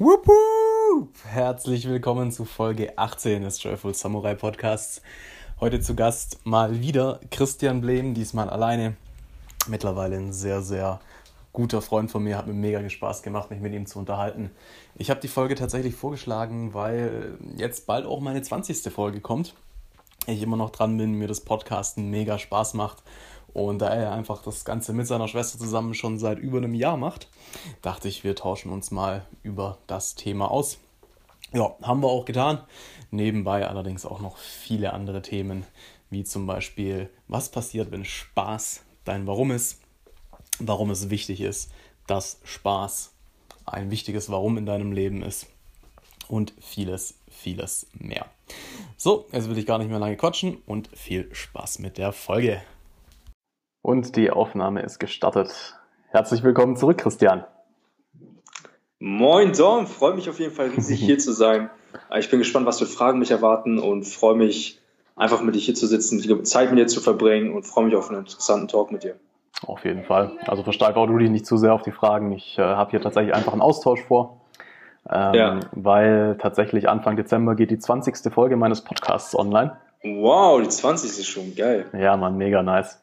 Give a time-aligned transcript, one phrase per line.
[0.00, 1.08] Wupp, wupp.
[1.24, 5.02] Herzlich willkommen zu Folge 18 des Joyful Samurai Podcasts.
[5.58, 8.94] Heute zu Gast mal wieder Christian Blehm, diesmal alleine.
[9.66, 11.00] Mittlerweile ein sehr, sehr
[11.52, 14.52] guter Freund von mir, hat mir mega Spaß gemacht, mich mit ihm zu unterhalten.
[14.94, 18.92] Ich habe die Folge tatsächlich vorgeschlagen, weil jetzt bald auch meine 20.
[18.92, 19.56] Folge kommt.
[20.28, 23.02] Ich immer noch dran bin, mir das Podcasten mega Spaß macht
[23.52, 26.96] und da er einfach das Ganze mit seiner Schwester zusammen schon seit über einem Jahr
[26.96, 27.28] macht,
[27.82, 30.78] dachte ich, wir tauschen uns mal über das Thema aus.
[31.52, 32.60] Ja, haben wir auch getan.
[33.10, 35.64] Nebenbei allerdings auch noch viele andere Themen,
[36.10, 39.80] wie zum Beispiel, was passiert, wenn Spaß dein Warum ist,
[40.58, 41.70] warum es wichtig ist,
[42.06, 43.12] dass Spaß
[43.64, 45.46] ein wichtiges Warum in deinem Leben ist
[46.28, 48.26] und vieles, vieles mehr.
[48.96, 52.60] So, jetzt will ich gar nicht mehr lange quatschen und viel Spaß mit der Folge.
[53.82, 55.78] Und die Aufnahme ist gestartet.
[56.08, 57.44] Herzlich willkommen zurück, Christian.
[58.98, 61.70] Moin Dom, freue mich auf jeden Fall riesig hier zu sein.
[62.18, 64.80] Ich bin gespannt, was für Fragen mich erwarten und freue mich
[65.16, 68.08] einfach mit dir hier zu sitzen, Zeit mit dir zu verbringen und freue mich auf
[68.08, 69.16] einen interessanten Talk mit dir.
[69.66, 70.32] Auf jeden Fall.
[70.46, 72.32] Also versteig auch du dich nicht zu sehr auf die Fragen.
[72.32, 74.40] Ich äh, habe hier tatsächlich einfach einen Austausch vor.
[75.10, 75.60] Ähm, ja.
[75.72, 78.32] Weil tatsächlich Anfang Dezember geht die 20.
[78.32, 79.76] Folge meines Podcasts online.
[80.02, 81.10] Wow, die 20.
[81.10, 81.86] ist schon geil.
[81.92, 83.02] Ja, man, mega nice.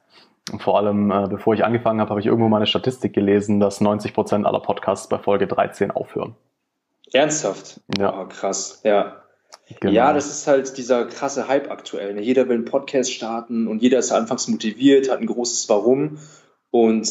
[0.59, 3.81] Vor allem, äh, bevor ich angefangen habe, habe ich irgendwo mal eine Statistik gelesen, dass
[3.81, 6.35] 90 Prozent aller Podcasts bei Folge 13 aufhören.
[7.13, 7.81] Ernsthaft?
[7.97, 8.21] Ja.
[8.21, 9.21] Oh, krass, ja.
[9.79, 9.93] Genau.
[9.93, 12.13] Ja, das ist halt dieser krasse Hype aktuell.
[12.13, 12.21] Ne?
[12.21, 16.19] Jeder will einen Podcast starten und jeder ist anfangs motiviert, hat ein großes Warum.
[16.69, 17.09] Und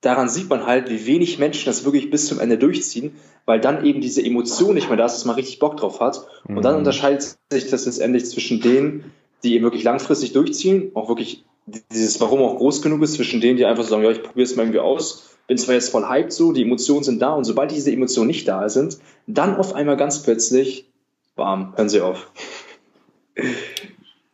[0.00, 3.84] daran sieht man halt, wie wenig Menschen das wirklich bis zum Ende durchziehen, weil dann
[3.84, 6.26] eben diese Emotion nicht mehr da ist, dass man richtig Bock drauf hat.
[6.46, 6.62] Und mhm.
[6.62, 11.44] dann unterscheidet sich das letztendlich zwischen denen, die eben wirklich langfristig durchziehen, auch wirklich
[11.92, 14.44] dieses Warum auch groß genug ist zwischen denen, die einfach so sagen, ja, ich probiere
[14.44, 17.44] es mal irgendwie aus, bin zwar jetzt voll hyped so, die Emotionen sind da und
[17.44, 20.90] sobald diese Emotionen nicht da sind, dann auf einmal ganz plötzlich,
[21.34, 22.30] bam, hören sie auf.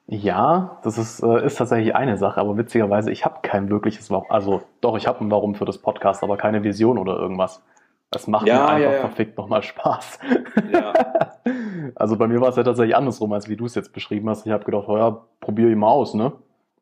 [0.09, 4.30] Ja, das ist, äh, ist tatsächlich eine Sache, aber witzigerweise, ich habe kein wirkliches Warum.
[4.30, 7.63] Also doch, ich habe ein Warum für das Podcast, aber keine Vision oder irgendwas.
[8.14, 9.01] Es macht ja, mir einfach ja, ja.
[9.01, 10.20] verfickt nochmal Spaß.
[10.73, 10.92] Ja.
[11.96, 14.46] also bei mir war es ja tatsächlich andersrum, als wie du es jetzt beschrieben hast.
[14.46, 16.33] Ich habe gedacht, oh ja, probiere ich mal aus, ne?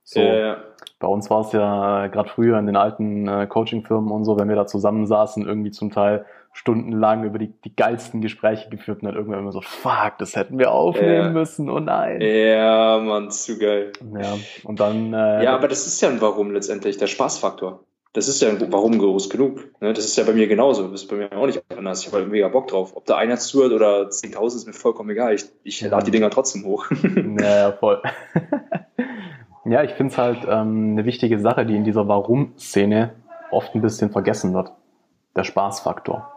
[0.05, 0.59] So, ja,
[0.99, 4.49] Bei uns war es ja gerade früher in den alten äh, Coaching-Firmen und so, wenn
[4.49, 9.17] wir da zusammensaßen, irgendwie zum Teil stundenlang über die, die geilsten Gespräche geführt und dann
[9.17, 11.31] irgendwann immer so, fuck, das hätten wir aufnehmen ja.
[11.31, 12.21] müssen, oh nein.
[12.21, 13.93] Ja, Mann, zu geil.
[14.17, 15.13] Ja, und dann.
[15.13, 17.81] Äh, ja, aber das ist ja ein Warum letztendlich, der Spaßfaktor.
[18.13, 19.65] Das ist ja ein Warum groß genug.
[19.81, 19.93] Ne?
[19.93, 20.87] Das ist ja bei mir genauso.
[20.87, 22.03] Das ist bei mir auch nicht anders.
[22.03, 22.93] Ich habe halt mega Bock drauf.
[22.95, 25.35] Ob da einer zuhört oder 10.000 ist mir vollkommen egal.
[25.35, 26.87] Ich, ich lade die Dinger trotzdem hoch.
[27.41, 28.01] ja, voll.
[29.65, 33.15] Ja, ich finde es halt ähm, eine wichtige Sache, die in dieser Warum-Szene
[33.51, 34.73] oft ein bisschen vergessen wird.
[35.37, 36.31] Der Spaßfaktor.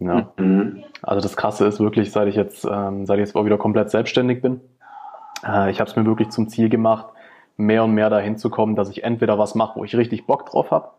[0.00, 0.32] Ja.
[0.36, 0.82] Mhm.
[1.02, 3.90] Also das Krasse ist wirklich, seit ich jetzt, ähm, seit ich jetzt auch wieder komplett
[3.90, 4.60] selbstständig bin,
[5.46, 7.06] äh, ich habe es mir wirklich zum Ziel gemacht,
[7.56, 10.46] mehr und mehr dahin zu kommen, dass ich entweder was mache, wo ich richtig Bock
[10.46, 10.90] drauf habe,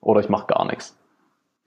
[0.00, 0.98] oder ich mache gar nichts.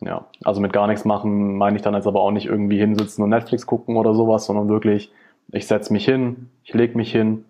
[0.02, 3.24] Ja, also mit gar nichts machen meine ich dann jetzt aber auch nicht irgendwie hinsitzen
[3.24, 5.12] und Netflix gucken oder sowas, sondern wirklich,
[5.52, 7.46] ich setze mich hin, ich lege mich hin,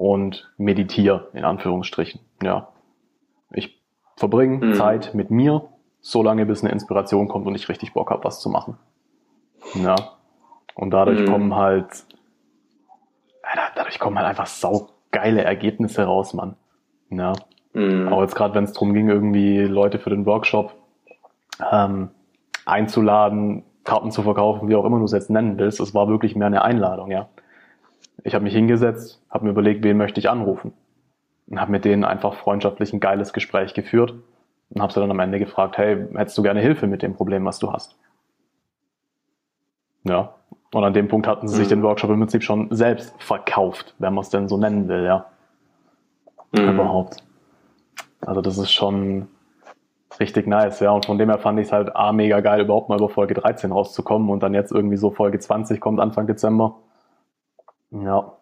[0.00, 2.22] und meditiere, in Anführungsstrichen.
[2.42, 2.68] Ja.
[3.52, 3.78] Ich
[4.16, 4.74] verbringe mhm.
[4.74, 5.68] Zeit mit mir,
[6.00, 8.78] so lange bis eine Inspiration kommt und ich richtig Bock habe, was zu machen.
[9.74, 9.96] Ja.
[10.74, 11.26] Und dadurch mhm.
[11.26, 12.06] kommen halt,
[13.74, 16.56] dadurch kommen halt einfach saugeile Ergebnisse raus, Mann.
[17.10, 17.34] Ja.
[17.74, 18.08] Mhm.
[18.08, 20.72] Aber jetzt gerade, wenn es darum ging, irgendwie Leute für den Workshop
[21.70, 22.08] ähm,
[22.64, 26.36] einzuladen, Karten zu verkaufen, wie auch immer du es jetzt nennen willst, es war wirklich
[26.36, 27.28] mehr eine Einladung, ja.
[28.24, 30.72] Ich habe mich hingesetzt, habe mir überlegt, wen möchte ich anrufen.
[31.48, 34.14] Und habe mit denen einfach freundschaftlich ein geiles Gespräch geführt
[34.70, 37.44] und habe sie dann am Ende gefragt, hey, hättest du gerne Hilfe mit dem Problem,
[37.44, 37.98] was du hast?
[40.04, 40.34] Ja.
[40.72, 41.58] Und an dem Punkt hatten sie mhm.
[41.58, 45.04] sich den Workshop im Prinzip schon selbst verkauft, wenn man es denn so nennen will,
[45.04, 45.26] ja.
[46.52, 46.70] Mhm.
[46.70, 47.24] Überhaupt.
[48.20, 49.26] Also das ist schon
[50.20, 50.90] richtig nice, ja.
[50.92, 53.34] Und von dem her fand ich es halt A, mega geil, überhaupt mal über Folge
[53.34, 56.76] 13 rauszukommen und dann jetzt irgendwie so Folge 20 kommt Anfang Dezember.
[57.90, 58.32] Ja,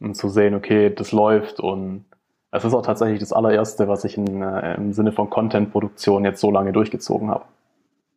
[0.00, 2.04] und zu sehen, okay, das läuft und
[2.52, 6.40] es ist auch tatsächlich das allererste, was ich in, äh, im Sinne von Content-Produktion jetzt
[6.40, 7.44] so lange durchgezogen habe.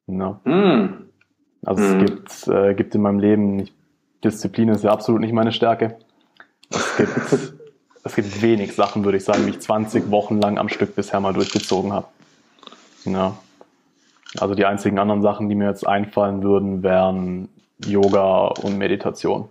[0.08, 0.40] Ja.
[0.44, 1.10] Mm.
[1.64, 1.86] Also mm.
[1.86, 3.74] es gibt, äh, gibt in meinem Leben, nicht,
[4.24, 5.98] Disziplin ist ja absolut nicht meine Stärke.
[6.72, 7.12] Es gibt,
[8.04, 11.20] es gibt wenig Sachen, würde ich sagen, die ich 20 Wochen lang am Stück bisher
[11.20, 12.08] mal durchgezogen habe.
[13.06, 13.38] Ja.
[14.40, 17.50] Also die einzigen anderen Sachen, die mir jetzt einfallen würden, wären
[17.86, 19.48] Yoga und Meditation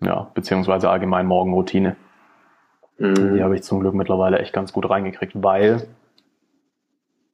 [0.00, 1.96] ja, beziehungsweise allgemein Morgenroutine.
[2.98, 3.34] Mhm.
[3.34, 5.88] Die habe ich zum Glück mittlerweile echt ganz gut reingekriegt, weil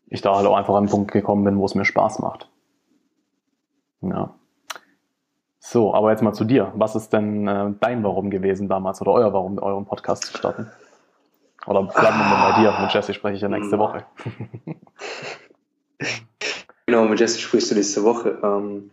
[0.09, 2.49] ich da halt auch einfach an den Punkt gekommen bin, wo es mir Spaß macht.
[4.03, 4.35] Ja.
[5.59, 6.73] So, aber jetzt mal zu dir.
[6.75, 10.71] Was ist denn äh, dein Warum gewesen damals oder euer Warum, euren Podcast zu starten?
[11.67, 12.75] Oder bleiben wir mal bei dir.
[12.81, 14.05] Mit Jesse spreche ich ja nächste Woche.
[16.87, 18.41] genau, mit Jesse sprichst du nächste Woche.
[18.43, 18.91] Ähm,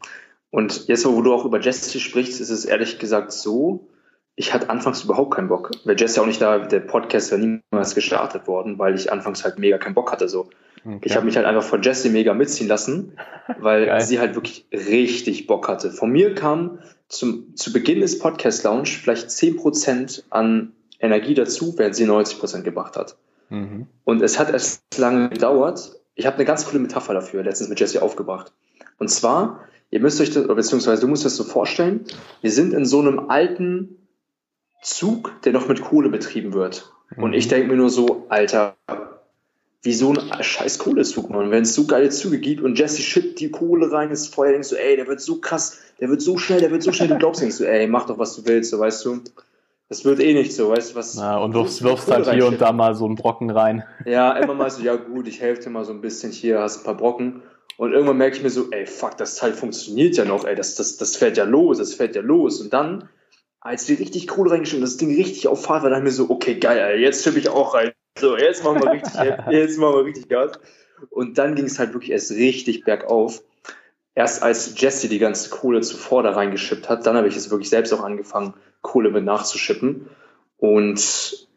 [0.51, 3.87] und jetzt, wo du auch über Jesse sprichst, ist es ehrlich gesagt so,
[4.35, 5.71] ich hatte anfangs überhaupt keinen Bock.
[5.83, 9.59] Weil Jesse auch nicht da, der Podcast wäre niemals gestartet worden, weil ich anfangs halt
[9.59, 10.29] mega keinen Bock hatte.
[10.29, 10.49] So.
[10.85, 10.99] Okay.
[11.03, 13.17] Ich habe mich halt einfach von Jesse mega mitziehen lassen,
[13.59, 14.01] weil Geil.
[14.01, 15.91] sie halt wirklich richtig Bock hatte.
[15.91, 16.79] Von mir kam
[17.09, 22.95] zum, zu Beginn des Podcast Lounge vielleicht 10% an Energie dazu, während sie 90% gebracht
[22.95, 23.17] hat.
[23.49, 23.87] Mhm.
[24.05, 25.99] Und es hat erst lange gedauert.
[26.15, 28.53] Ich habe eine ganz coole Metapher dafür letztens mit Jesse aufgebracht.
[28.97, 32.05] Und zwar, ihr müsst euch das, beziehungsweise du musst das so vorstellen,
[32.41, 34.07] wir sind in so einem alten
[34.81, 36.91] Zug, der noch mit Kohle betrieben wird.
[37.15, 37.23] Mhm.
[37.23, 38.75] Und ich denke mir nur so, Alter,
[39.81, 41.51] wie so ein scheiß Kohlezug, Mann.
[41.51, 44.69] Wenn es so geile Züge gibt und Jesse schippt die Kohle rein ins Feuer, denkst
[44.69, 47.17] du, ey, der wird so krass, der wird so schnell, der wird so schnell, du
[47.17, 49.21] glaubst nicht so, ey, mach doch, was du willst, so, weißt du.
[49.87, 51.15] Das wird eh nicht so, weißt du, was.
[51.15, 53.83] Ja, und wirfst, wirfst halt hier und da mal so einen Brocken rein.
[54.05, 56.79] Ja, immer mal so, ja gut, ich helfe dir mal so ein bisschen hier, hast
[56.79, 57.41] ein paar Brocken.
[57.79, 60.75] Und irgendwann merke ich mir so, ey, fuck, das Teil funktioniert ja noch, ey, das,
[60.75, 62.59] das, das fährt ja los, das fährt ja los.
[62.59, 63.07] Und dann,
[63.61, 66.55] als die richtig Kohle reingeschrieben das Ding richtig auf Fahrt war, dann mir so, okay,
[66.55, 67.93] geil, ey, jetzt schippe ich auch rein.
[68.19, 69.13] So, jetzt machen wir richtig,
[69.49, 70.59] jetzt machen wir richtig Gas.
[71.09, 73.41] Und dann ging es halt wirklich erst richtig bergauf.
[74.13, 77.69] Erst als Jesse die ganze Kohle zuvor da reingeschippt hat, dann habe ich es wirklich
[77.69, 80.09] selbst auch angefangen, Kohle mit nachzuschippen.
[80.57, 81.47] Und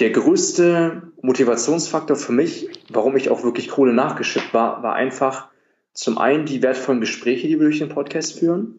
[0.00, 5.48] der größte Motivationsfaktor für mich, warum ich auch wirklich Kohle nachgeschippt war, war einfach
[5.92, 8.78] zum einen die wertvollen Gespräche, die wir durch den Podcast führen,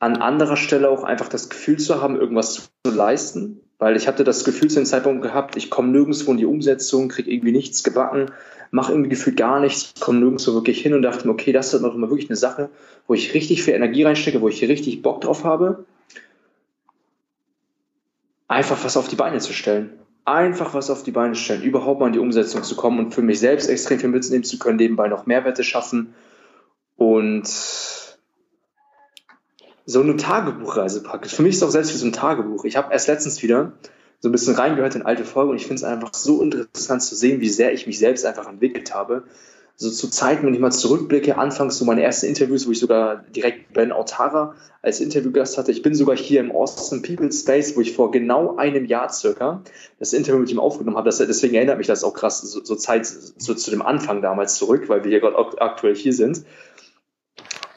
[0.00, 4.24] an anderer Stelle auch einfach das Gefühl zu haben, irgendwas zu leisten, weil ich hatte
[4.24, 7.82] das Gefühl zu dem Zeitpunkt gehabt, ich komme nirgendwo in die Umsetzung, kriege irgendwie nichts
[7.82, 8.26] gebacken,
[8.70, 11.82] mache irgendwie gefühlt gar nichts, komme nirgendwo wirklich hin und dachte mir, okay, das ist
[11.82, 12.68] doch immer wirklich eine Sache,
[13.06, 15.86] wo ich richtig viel Energie reinstecke, wo ich richtig Bock drauf habe,
[18.46, 20.03] einfach was auf die Beine zu stellen.
[20.24, 23.20] Einfach was auf die Beine stellen, überhaupt mal in die Umsetzung zu kommen und für
[23.20, 26.14] mich selbst extrem viel mitnehmen zu können, nebenbei noch Mehrwerte schaffen
[26.96, 27.46] und
[29.86, 31.34] so eine Tagebuchreise praktisch.
[31.34, 32.64] Für mich ist auch selbst wie so ein Tagebuch.
[32.64, 33.72] Ich habe erst letztens wieder
[34.20, 37.14] so ein bisschen reingehört in alte Folgen und ich finde es einfach so interessant zu
[37.14, 39.24] sehen, wie sehr ich mich selbst einfach entwickelt habe.
[39.76, 43.24] So zu Zeiten, wenn ich mal zurückblicke, anfangs so meine ersten Interviews, wo ich sogar
[43.34, 45.72] direkt Ben Autara als Interviewgast hatte.
[45.72, 49.62] Ich bin sogar hier im Austin People Space, wo ich vor genau einem Jahr circa
[49.98, 51.08] das Interview mit ihm aufgenommen habe.
[51.08, 54.54] Das, deswegen erinnert mich das auch krass so, so Zeit so zu dem Anfang damals
[54.54, 56.44] zurück, weil wir hier gerade aktuell hier sind.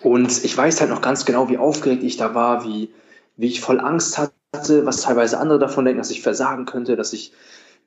[0.03, 2.91] Und ich weiß halt noch ganz genau, wie aufgeregt ich da war, wie,
[3.37, 7.13] wie ich voll Angst hatte, was teilweise andere davon denken, dass ich versagen könnte, dass
[7.13, 7.33] ich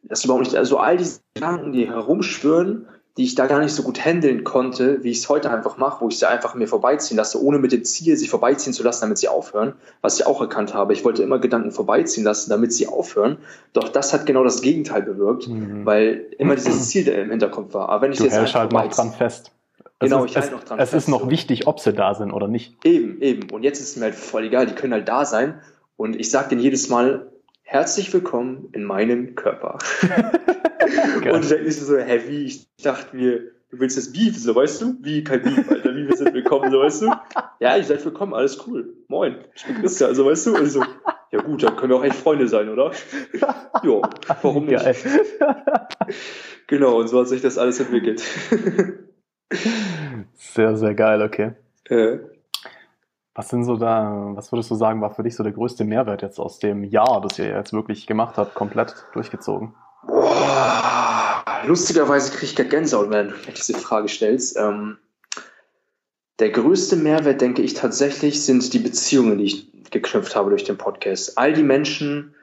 [0.02, 3.82] das überhaupt nicht, also all diese Gedanken, die herumschwören, die ich da gar nicht so
[3.82, 7.16] gut handeln konnte, wie ich es heute einfach mache, wo ich sie einfach mir vorbeiziehen
[7.16, 10.40] lasse, ohne mit dem Ziel, sich vorbeiziehen zu lassen, damit sie aufhören, was ich auch
[10.40, 10.92] erkannt habe.
[10.92, 13.38] Ich wollte immer Gedanken vorbeiziehen lassen, damit sie aufhören.
[13.72, 15.84] Doch das hat genau das Gegenteil bewirkt, mhm.
[15.84, 17.88] weil immer dieses Ziel im Hinterkopf war.
[17.88, 19.52] Aber wenn ich du jetzt halt, halt noch dran fest.
[19.98, 20.78] Genau, ist, ich halte noch dran.
[20.78, 22.74] Es fest, ist noch wichtig, ob sie da sind oder nicht.
[22.84, 23.50] Eben, eben.
[23.50, 25.60] Und jetzt ist es mir halt voll egal, die können halt da sein.
[25.96, 27.30] Und ich sage denen jedes Mal,
[27.70, 29.78] herzlich willkommen in meinem Körper.
[31.32, 32.44] und dann ist es so heavy.
[32.44, 34.96] Ich dachte mir, du willst das Beef, so weißt du?
[35.02, 37.12] Wie kein Beef, Alter, wie wir sind willkommen, so weißt du?
[37.60, 38.92] Ja, ich seid willkommen, alles cool.
[39.06, 40.56] Moin, ich bin Christian, also weißt du?
[40.56, 40.82] Also,
[41.30, 42.90] ja gut, dann können wir auch echt Freunde sein, oder?
[43.84, 44.00] Ja,
[44.42, 44.82] warum nicht?
[44.82, 44.96] Geil.
[46.66, 48.20] genau, und so hat sich das alles entwickelt.
[50.34, 51.52] Sehr, sehr geil, okay.
[51.88, 52.18] Äh.
[53.34, 56.22] Was sind so da, was würdest du sagen, war für dich so der größte Mehrwert
[56.22, 59.74] jetzt aus dem Jahr, das ihr jetzt wirklich gemacht habt, komplett durchgezogen?
[60.06, 64.56] Boah, lustigerweise kriege ich gar Gänsehaut, wenn du diese Frage stellst.
[64.56, 64.98] Ähm,
[66.40, 70.78] der größte Mehrwert, denke ich tatsächlich, sind die Beziehungen, die ich geknüpft habe durch den
[70.78, 71.38] Podcast.
[71.38, 72.34] All die Menschen,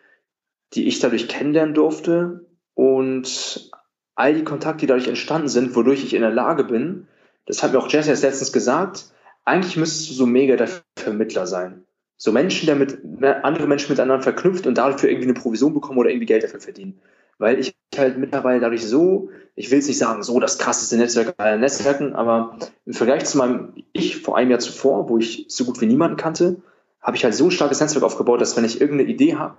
[0.74, 3.72] die ich dadurch kennenlernen durfte und
[4.16, 7.08] all die Kontakte, die dadurch entstanden sind, wodurch ich in der Lage bin,
[7.46, 9.12] das hat mir auch Jesse erst letztens gesagt,
[9.48, 11.86] eigentlich müsstest du so mega der Vermittler sein.
[12.18, 16.00] So Menschen, der mit ne, andere Menschen miteinander verknüpft und dafür irgendwie eine Provision bekommen
[16.00, 17.00] oder irgendwie Geld dafür verdienen.
[17.38, 21.36] Weil ich halt mittlerweile dadurch so, ich will es nicht sagen, so das krasseste Netzwerk
[21.38, 25.66] aller Netzwerken, aber im Vergleich zu meinem Ich vor einem Jahr zuvor, wo ich so
[25.66, 26.58] gut wie niemanden kannte,
[27.02, 29.58] habe ich halt so ein starkes Netzwerk aufgebaut, dass wenn ich irgendeine Idee habe,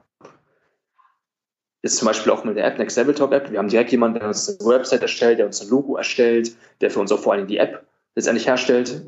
[1.81, 3.53] ist zum Beispiel auch mit der App, Next Level Talk App.
[3.53, 6.91] Wir haben direkt jemanden, der uns eine Website erstellt, der uns ein Logo erstellt, der
[6.91, 9.07] für uns auch vor allem die App letztendlich herstellt.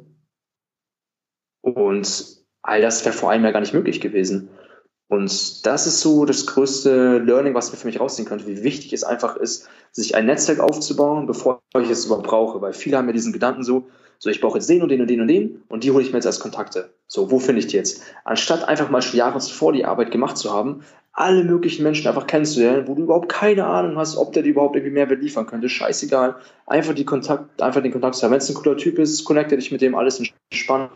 [1.63, 2.27] Und
[2.63, 4.49] all das wäre vor allem ja gar nicht möglich gewesen.
[5.09, 8.93] Und das ist so das größte Learning, was wir für mich rausziehen könnte, wie wichtig
[8.93, 12.61] es einfach ist, sich ein Netzwerk aufzubauen, bevor ich es überhaupt brauche.
[12.61, 13.89] Weil viele haben ja diesen Gedanken so,
[14.21, 16.13] so ich brauche jetzt den und den und den und den und die hole ich
[16.13, 16.95] mir jetzt als Kontakte.
[17.09, 18.03] So, wo finde ich die jetzt?
[18.25, 22.29] Anstatt einfach mal schon Jahre zuvor die Arbeit gemacht zu haben, alle möglichen Menschen einfach
[22.29, 25.69] kennenzulernen, wo du überhaupt keine Ahnung hast, ob der dir überhaupt irgendwie Mehrwert liefern könnte.
[25.69, 26.37] Scheißegal.
[26.67, 28.31] Einfach, die Kontakt, einfach den Kontakt zu haben.
[28.31, 30.91] Wenn es ein cooler Typ ist, connecte dich mit dem, alles entspannt.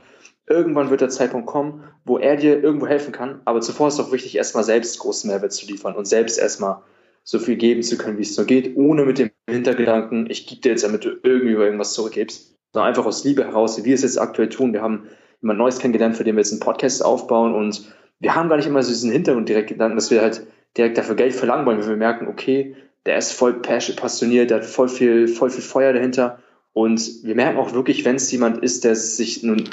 [0.47, 3.41] Irgendwann wird der Zeitpunkt kommen, wo er dir irgendwo helfen kann.
[3.45, 6.83] Aber zuvor ist es auch wichtig, erstmal selbst großen Mehrwert zu liefern und selbst erstmal
[7.23, 10.61] so viel geben zu können, wie es nur geht, ohne mit dem Hintergedanken, ich gebe
[10.61, 14.03] dir jetzt, damit du irgendwie irgendwas zurückgibst, sondern einfach aus Liebe heraus, wie wir es
[14.03, 14.75] jetzt aktuell tun.
[14.75, 15.09] Wir haben
[15.41, 18.67] jemand Neues kennengelernt, für den wir jetzt einen Podcast aufbauen und wir haben gar nicht
[18.67, 20.47] immer so diesen Hintergrund direkt Gedanken, dass wir halt
[20.77, 24.67] direkt dafür Geld verlangen wollen, wenn wir merken, okay, der ist voll passioniert, der hat
[24.67, 26.39] voll viel, voll viel Feuer dahinter
[26.73, 29.65] und wir merken auch wirklich, wenn es jemand ist, der sich nun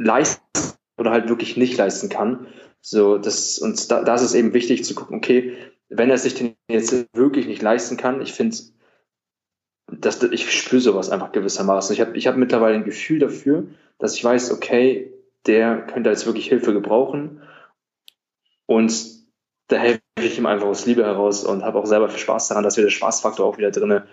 [0.00, 0.42] leisten
[0.96, 2.46] oder halt wirklich nicht leisten kann.
[2.80, 5.56] So, das, und da, da ist eben wichtig zu gucken, okay,
[5.88, 8.56] wenn er sich den jetzt wirklich nicht leisten kann, ich finde,
[9.92, 11.92] dass, ich spüre sowas einfach gewissermaßen.
[11.92, 13.66] Ich habe ich hab mittlerweile ein Gefühl dafür,
[13.98, 15.12] dass ich weiß, okay,
[15.46, 17.42] der könnte jetzt wirklich Hilfe gebrauchen.
[18.66, 18.92] Und
[19.66, 22.64] da helfe ich ihm einfach aus Liebe heraus und habe auch selber viel Spaß daran,
[22.64, 24.06] dass wir der Spaßfaktor auch wieder drinne.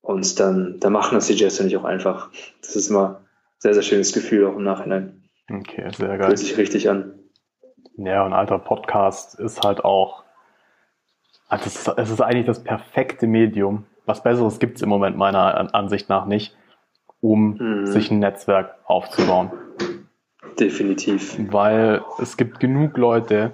[0.00, 2.30] Und dann, dann machen das die Jazz nicht auch einfach.
[2.60, 3.21] Das ist immer
[3.62, 5.22] sehr, sehr schönes Gefühl auch im Nachhinein.
[5.48, 6.26] Okay, sehr geil.
[6.26, 7.14] Fühlt sich richtig an.
[7.96, 10.24] Ja, und alter Podcast ist halt auch,
[11.48, 13.84] also es, ist, es ist eigentlich das perfekte Medium.
[14.04, 16.56] Was Besseres gibt es im Moment meiner Ansicht nach nicht,
[17.20, 17.86] um mhm.
[17.86, 19.52] sich ein Netzwerk aufzubauen.
[20.58, 21.38] Definitiv.
[21.52, 23.52] Weil es gibt genug Leute,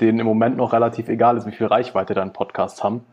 [0.00, 3.04] denen im Moment noch relativ egal ist, wie viel Reichweite dein Podcast haben.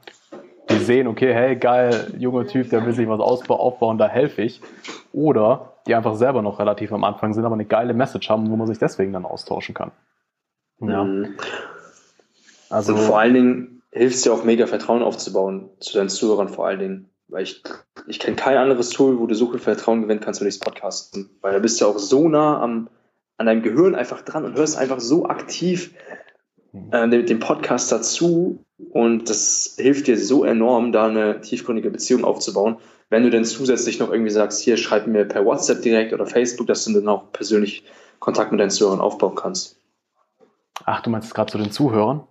[0.71, 4.61] Die sehen, okay, hey, geil, junger Typ, der will sich was aufbauen, da helfe ich.
[5.11, 8.55] Oder die einfach selber noch relativ am Anfang sind, aber eine geile Message haben, wo
[8.55, 9.91] man sich deswegen dann austauschen kann.
[10.79, 11.03] Ja.
[11.03, 11.35] Mhm.
[12.69, 16.49] Also, und vor allen Dingen hilft es dir auch mega Vertrauen aufzubauen zu deinen Zuhörern
[16.49, 17.09] vor allen Dingen.
[17.27, 17.63] Weil ich,
[18.07, 21.29] ich kenne kein anderes Tool, wo du so viel Vertrauen gewinnen kannst, wenn ich podcasten.
[21.41, 22.89] Weil da bist du auch so nah am,
[23.37, 25.93] an deinem Gehirn einfach dran und hörst einfach so aktiv
[26.71, 26.91] mhm.
[26.91, 28.63] äh, den, den Podcast dazu.
[28.91, 32.77] Und das hilft dir so enorm, da eine tiefgründige Beziehung aufzubauen
[33.13, 36.65] wenn du dann zusätzlich noch irgendwie sagst, hier schreib mir per WhatsApp direkt oder Facebook,
[36.65, 37.83] dass du dann auch persönlich
[38.17, 39.79] Kontakt mit deinen Zuhörern aufbauen kannst.
[40.83, 42.23] Ach, du meinst gerade zu den Zuhörern?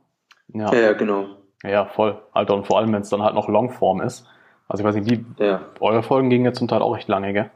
[0.53, 0.75] Ja.
[0.75, 1.27] ja, genau.
[1.63, 2.21] Ja, voll.
[2.33, 4.27] Alter, und vor allem, wenn es dann halt noch Longform ist.
[4.67, 5.61] Also ich weiß nicht, wie ja.
[5.79, 7.51] eure Folgen gingen ja zum Teil auch recht lange, gell?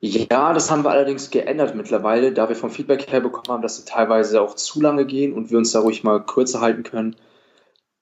[0.00, 3.76] Ja, das haben wir allerdings geändert mittlerweile, da wir vom Feedback her bekommen haben, dass
[3.76, 7.14] sie teilweise auch zu lange gehen und wir uns da ruhig mal kürzer halten können.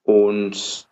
[0.03, 0.87] Und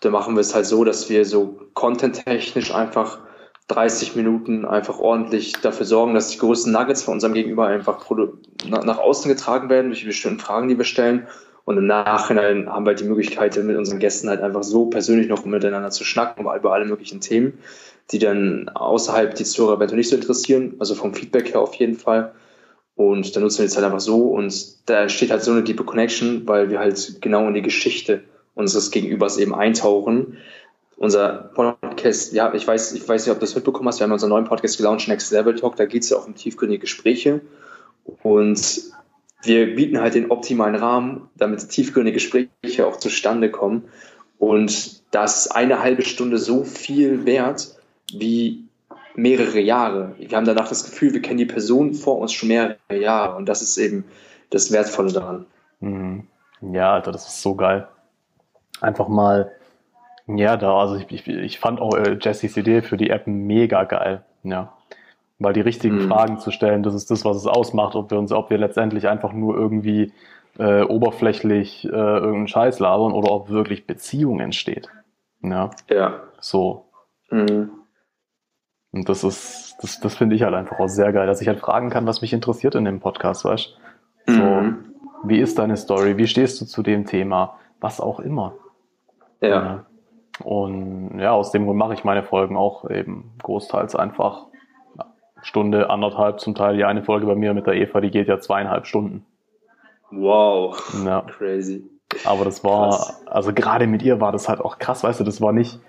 [0.00, 3.20] da machen wir es halt so, dass wir so content-technisch einfach
[3.68, 8.04] 30 Minuten einfach ordentlich dafür sorgen, dass die größten Nuggets von unserem Gegenüber einfach
[8.68, 11.28] nach außen getragen werden durch die bestimmten Fragen, die wir stellen.
[11.64, 15.28] Und im Nachhinein haben wir halt die Möglichkeit, mit unseren Gästen halt einfach so persönlich
[15.28, 17.58] noch miteinander zu schnacken über alle möglichen Themen,
[18.10, 21.94] die dann außerhalb die Zuhörer eventuell nicht so interessieren, also vom Feedback her auf jeden
[21.94, 22.32] Fall.
[22.96, 25.84] Und dann nutzen wir die Zeit einfach so und da entsteht halt so eine deepe
[25.84, 30.38] Connection, weil wir halt genau in die Geschichte unseres Gegenübers eben eintauchen.
[30.96, 34.12] Unser Podcast, ja, ich weiß, ich weiß nicht, ob du das mitbekommen hast, wir haben
[34.12, 37.40] unseren neuen Podcast gelauncht, Next Level Talk, da geht es ja auch um tiefgründige Gespräche.
[38.22, 38.82] Und
[39.42, 43.84] wir bieten halt den optimalen Rahmen, damit tiefgründige Gespräche auch zustande kommen.
[44.38, 47.74] Und das ist eine halbe Stunde so viel wert
[48.12, 48.64] wie
[49.14, 50.14] mehrere Jahre.
[50.18, 53.36] Wir haben danach das Gefühl, wir kennen die Person vor uns schon mehrere Jahre.
[53.36, 54.04] Und das ist eben
[54.50, 55.46] das Wertvolle daran.
[55.80, 56.26] Mhm.
[56.60, 57.88] Ja, Alter, das ist so geil
[58.80, 59.52] einfach mal,
[60.26, 63.84] ja, da, also ich, ich, ich fand auch äh, Jessys Idee für die App mega
[63.84, 64.72] geil, ja.
[65.38, 66.08] Weil die richtigen mhm.
[66.08, 69.08] Fragen zu stellen, das ist das, was es ausmacht, ob wir uns, ob wir letztendlich
[69.08, 70.12] einfach nur irgendwie
[70.58, 74.88] äh, oberflächlich äh, irgendeinen Scheiß labern oder ob wirklich Beziehung entsteht.
[75.42, 75.70] Ja.
[75.88, 76.20] Ja.
[76.40, 76.86] So.
[77.30, 77.70] Mhm.
[78.92, 81.60] Und das ist, das, das finde ich halt einfach auch sehr geil, dass ich halt
[81.60, 83.78] fragen kann, was mich interessiert in dem Podcast, weißt
[84.26, 84.32] du?
[84.32, 84.84] So, mhm.
[85.24, 86.16] wie ist deine Story?
[86.16, 87.56] Wie stehst du zu dem Thema?
[87.80, 88.54] Was auch immer.
[89.40, 89.86] Ja.
[90.42, 94.46] Und ja, aus dem Grund mache ich meine Folgen auch eben großteils einfach
[95.42, 98.40] Stunde, anderthalb, zum Teil die eine Folge bei mir mit der Eva, die geht ja
[98.40, 99.24] zweieinhalb Stunden.
[100.10, 100.76] Wow.
[101.04, 101.22] Ja.
[101.38, 101.88] Crazy.
[102.24, 103.26] Aber das war, krass.
[103.26, 105.80] also gerade mit ihr war das halt auch krass, weißt du, das war nicht,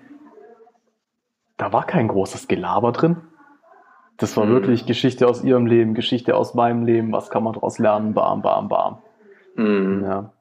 [1.57, 3.17] da war kein großes Gelaber drin.
[4.17, 4.51] Das war mhm.
[4.51, 8.43] wirklich Geschichte aus ihrem Leben, Geschichte aus meinem Leben, was kann man daraus lernen, bam,
[8.43, 8.99] bam, bam.
[9.55, 10.03] Mhm.
[10.03, 10.31] Ja.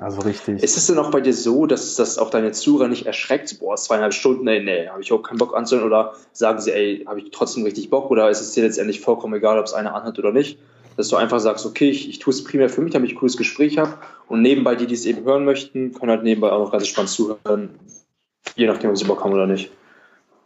[0.00, 0.62] Also richtig.
[0.62, 3.58] Ist es denn auch bei dir so, dass das auch deine Zuhörer nicht erschreckt?
[3.58, 5.86] Boah, zweieinhalb Stunden, nee, nee, habe ich überhaupt keinen Bock anzuhören?
[5.86, 8.10] Oder sagen sie, ey, habe ich trotzdem richtig Bock?
[8.10, 10.58] Oder ist es dir letztendlich vollkommen egal, ob es einer anhört oder nicht?
[10.98, 13.20] dass du einfach sagst, okay, ich, ich tue es primär für mich, damit ich ein
[13.20, 13.94] cooles Gespräch habe
[14.26, 17.10] und nebenbei die, die es eben hören möchten, können halt nebenbei auch noch ganz spannend
[17.10, 17.70] zuhören,
[18.56, 19.70] je nachdem, ob sie Bock haben oder nicht.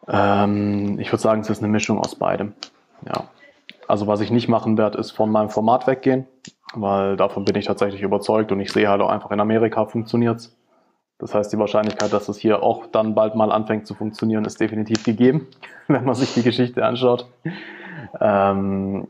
[0.06, 2.52] Ähm, ich würde sagen, es ist eine Mischung aus beidem.
[3.06, 3.30] Ja.
[3.88, 6.26] Also was ich nicht machen werde, ist von meinem Format weggehen,
[6.74, 10.50] weil davon bin ich tatsächlich überzeugt und ich sehe halt auch einfach in Amerika funktioniert
[11.18, 14.60] Das heißt, die Wahrscheinlichkeit, dass es hier auch dann bald mal anfängt zu funktionieren, ist
[14.60, 15.48] definitiv gegeben,
[15.88, 17.26] wenn man sich die Geschichte anschaut.
[18.20, 19.08] Ähm,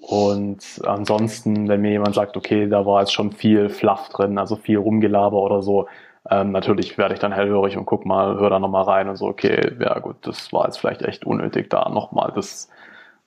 [0.00, 4.56] und ansonsten, wenn mir jemand sagt, okay, da war jetzt schon viel Fluff drin, also
[4.56, 5.88] viel Rumgelaber oder so,
[6.30, 9.26] ähm, natürlich werde ich dann hellhörig und guck mal, hör da nochmal rein und so,
[9.26, 12.68] okay, ja gut, das war jetzt vielleicht echt unnötig, da nochmal das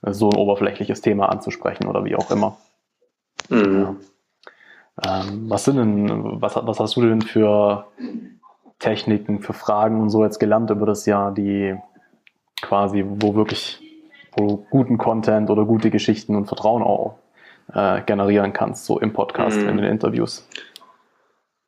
[0.02, 2.56] so ein oberflächliches Thema anzusprechen oder wie auch immer.
[3.48, 3.82] Mhm.
[3.82, 3.96] Ja.
[5.04, 7.86] Ähm, was sind denn, was, was hast du denn für
[8.78, 11.76] Techniken, für Fragen und so jetzt gelernt über das Jahr, die
[12.60, 13.80] quasi, wo wirklich,
[14.36, 17.18] wo du guten Content oder gute Geschichten und Vertrauen auch
[17.72, 19.68] äh, generieren kannst, so im Podcast, mhm.
[19.68, 20.46] in den Interviews?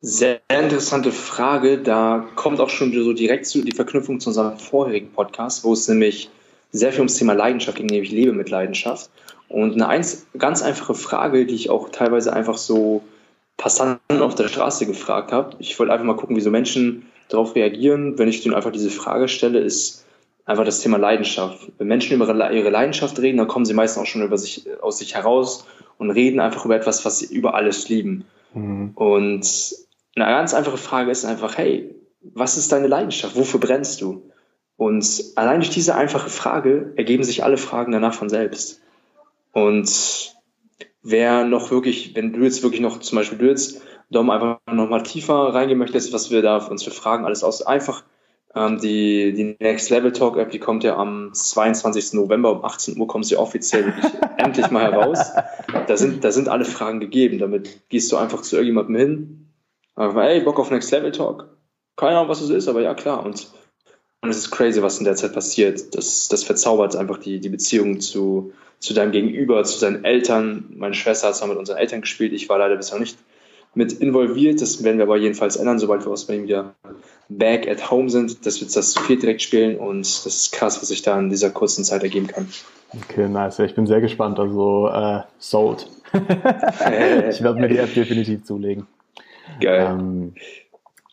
[0.01, 1.79] Sehr interessante Frage.
[1.79, 5.87] Da kommt auch schon so direkt zu die Verknüpfung zu unserem vorherigen Podcast, wo es
[5.87, 6.29] nämlich
[6.71, 9.09] sehr viel ums Thema Leidenschaft ging, nämlich ich lebe mit Leidenschaft.
[9.47, 10.05] Und eine
[10.37, 13.03] ganz einfache Frage, die ich auch teilweise einfach so
[13.57, 15.55] Passanten auf der Straße gefragt habe.
[15.59, 18.89] Ich wollte einfach mal gucken, wie so Menschen darauf reagieren, wenn ich denen einfach diese
[18.89, 20.05] Frage stelle, ist
[20.45, 21.71] einfach das Thema Leidenschaft.
[21.77, 24.99] Wenn Menschen über ihre Leidenschaft reden, dann kommen sie meistens auch schon über sich, aus
[24.99, 25.65] sich heraus
[25.97, 28.25] und reden einfach über etwas, was sie über alles lieben.
[28.53, 28.91] Mhm.
[28.95, 29.75] Und
[30.15, 33.35] eine ganz einfache Frage ist einfach, hey, was ist deine Leidenschaft?
[33.35, 34.29] Wofür brennst du?
[34.77, 38.81] Und allein durch diese einfache Frage ergeben sich alle Fragen danach von selbst.
[39.55, 40.35] Und
[41.01, 43.81] wer noch wirklich, wenn du jetzt wirklich noch, zum Beispiel du jetzt,
[44.11, 47.61] Dom, einfach noch mal tiefer reingehen möchtest, was wir da uns für Fragen alles aus,
[47.61, 48.03] einfach
[48.53, 52.13] ähm, die, die Next Level Talk App, die kommt ja am 22.
[52.13, 53.93] November um 18 Uhr, kommt sie offiziell
[54.37, 55.31] endlich mal heraus.
[55.87, 57.39] Da sind, da sind alle Fragen gegeben.
[57.39, 59.45] Damit gehst du einfach zu irgendjemandem hin,
[59.95, 61.47] Einfach, ey, Bock auf Next Level Talk.
[61.95, 63.25] Keine Ahnung, was es ist, aber ja, klar.
[63.25, 63.49] Und,
[64.25, 65.95] und es ist crazy, was in der Zeit passiert.
[65.95, 70.65] Das, das verzaubert einfach die, die Beziehung zu, zu deinem Gegenüber, zu seinen Eltern.
[70.75, 72.33] Meine Schwester hat es mit unseren Eltern gespielt.
[72.33, 73.17] Ich war leider bisher nicht
[73.75, 74.61] mit involviert.
[74.61, 76.73] Das werden wir aber jedenfalls ändern, sobald wir aus Berlin wieder
[77.29, 79.77] back at home sind, dass wir das zu viel direkt spielen.
[79.77, 82.47] Und das ist krass, was sich da in dieser kurzen Zeit ergeben kann.
[82.93, 83.59] Okay, nice.
[83.59, 84.39] Ich bin sehr gespannt.
[84.39, 85.87] Also, äh, sold.
[86.13, 88.87] ich werde mir die App definitiv zulegen.
[89.59, 89.87] Geil.
[89.91, 90.33] Ähm,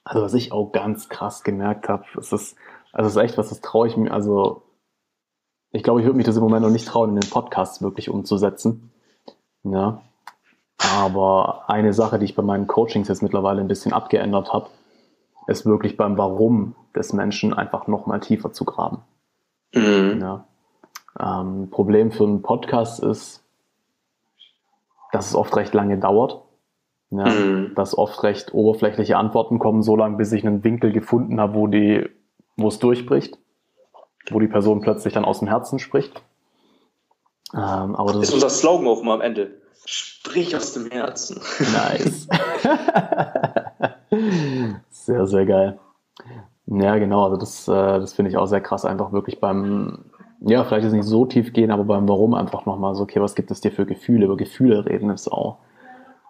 [0.04, 2.56] also was ich auch ganz krass gemerkt habe, ist das,
[2.92, 4.62] also es ist echt was, das traue ich mir, also
[5.70, 8.10] ich glaube, ich würde mich das im Moment noch nicht trauen, in den Podcasts wirklich
[8.10, 8.92] umzusetzen.
[9.64, 10.02] Ja.
[10.94, 14.68] Aber eine Sache, die ich bei meinen Coachings jetzt mittlerweile ein bisschen abgeändert habe,
[15.46, 18.98] ist wirklich beim Warum des Menschen einfach nochmal tiefer zu graben.
[19.74, 20.20] Mhm.
[20.20, 20.44] Ja.
[21.18, 23.42] Ähm, Problem für einen Podcast ist,
[25.12, 26.42] dass es oft recht lange dauert.
[27.10, 27.74] Ja, mhm.
[27.74, 31.66] Dass oft recht oberflächliche Antworten kommen, so lange, bis ich einen Winkel gefunden habe, wo
[31.66, 32.08] die,
[32.56, 33.38] wo es durchbricht,
[34.30, 36.22] wo die Person plötzlich dann aus dem Herzen spricht.
[37.54, 39.62] Ähm, aber das ist unser Slogan auch mal am Ende.
[39.84, 41.40] Sprich aus dem Herzen.
[41.58, 42.28] Nice.
[44.90, 45.78] sehr, sehr geil.
[46.66, 47.24] Ja, genau.
[47.24, 48.84] Also das, äh, das finde ich auch sehr krass.
[48.84, 50.04] Einfach wirklich beim,
[50.40, 53.20] ja, vielleicht ist es nicht so tief gehen, aber beim Warum einfach nochmal so, okay,
[53.20, 54.26] was gibt es dir für Gefühle?
[54.26, 55.58] Über Gefühle reden ist auch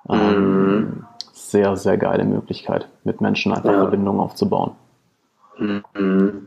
[0.08, 1.06] ähm, mhm.
[1.32, 3.78] Sehr, sehr geile Möglichkeit, mit Menschen einfach ja.
[3.78, 4.72] Verbindungen aufzubauen.
[5.58, 6.46] Mhm.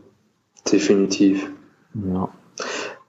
[0.71, 1.51] Definitiv.
[1.93, 2.29] Ja.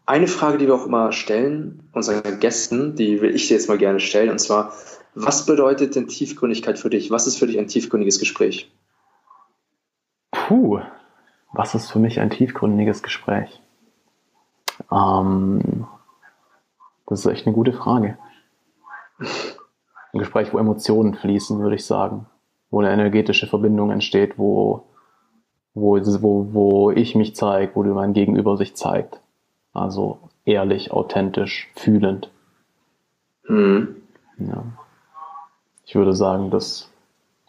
[0.04, 3.78] Eine Frage, die wir auch immer stellen, unseren Gästen, die will ich dir jetzt mal
[3.78, 4.72] gerne stellen, und zwar,
[5.14, 7.10] was bedeutet denn Tiefgründigkeit für dich?
[7.10, 8.70] Was ist für dich ein tiefgründiges Gespräch?
[10.30, 10.80] Puh,
[11.52, 13.60] was ist für mich ein tiefgründiges Gespräch?
[14.92, 15.86] Ähm,
[17.06, 18.18] das ist echt eine gute Frage
[20.16, 22.26] ein Gespräch, wo Emotionen fließen, würde ich sagen.
[22.70, 24.88] Wo eine energetische Verbindung entsteht, wo,
[25.76, 29.20] wo, wo, wo ich mich zeige, wo mein Gegenüber sich zeigt.
[29.74, 32.30] Also ehrlich, authentisch, fühlend.
[33.46, 33.96] Mhm.
[34.38, 34.64] Ja.
[35.84, 36.90] Ich würde sagen, das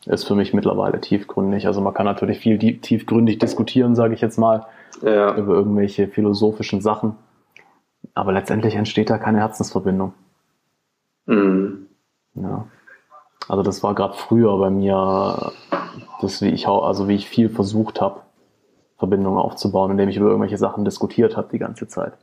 [0.06, 1.68] ist für mich mittlerweile tiefgründig.
[1.68, 4.68] Also man kann natürlich viel tiefgründig diskutieren, sage ich jetzt mal,
[5.02, 5.36] ja.
[5.36, 7.16] über irgendwelche philosophischen Sachen.
[8.14, 10.14] Aber letztendlich entsteht da keine Herzensverbindung.
[11.28, 11.88] Mhm.
[12.36, 12.68] Ja.
[13.48, 15.54] Also das war gerade früher bei mir,
[16.22, 18.22] das wie ich also wie ich viel versucht habe,
[18.98, 22.18] Verbindungen aufzubauen, indem ich über irgendwelche Sachen diskutiert habe die ganze Zeit.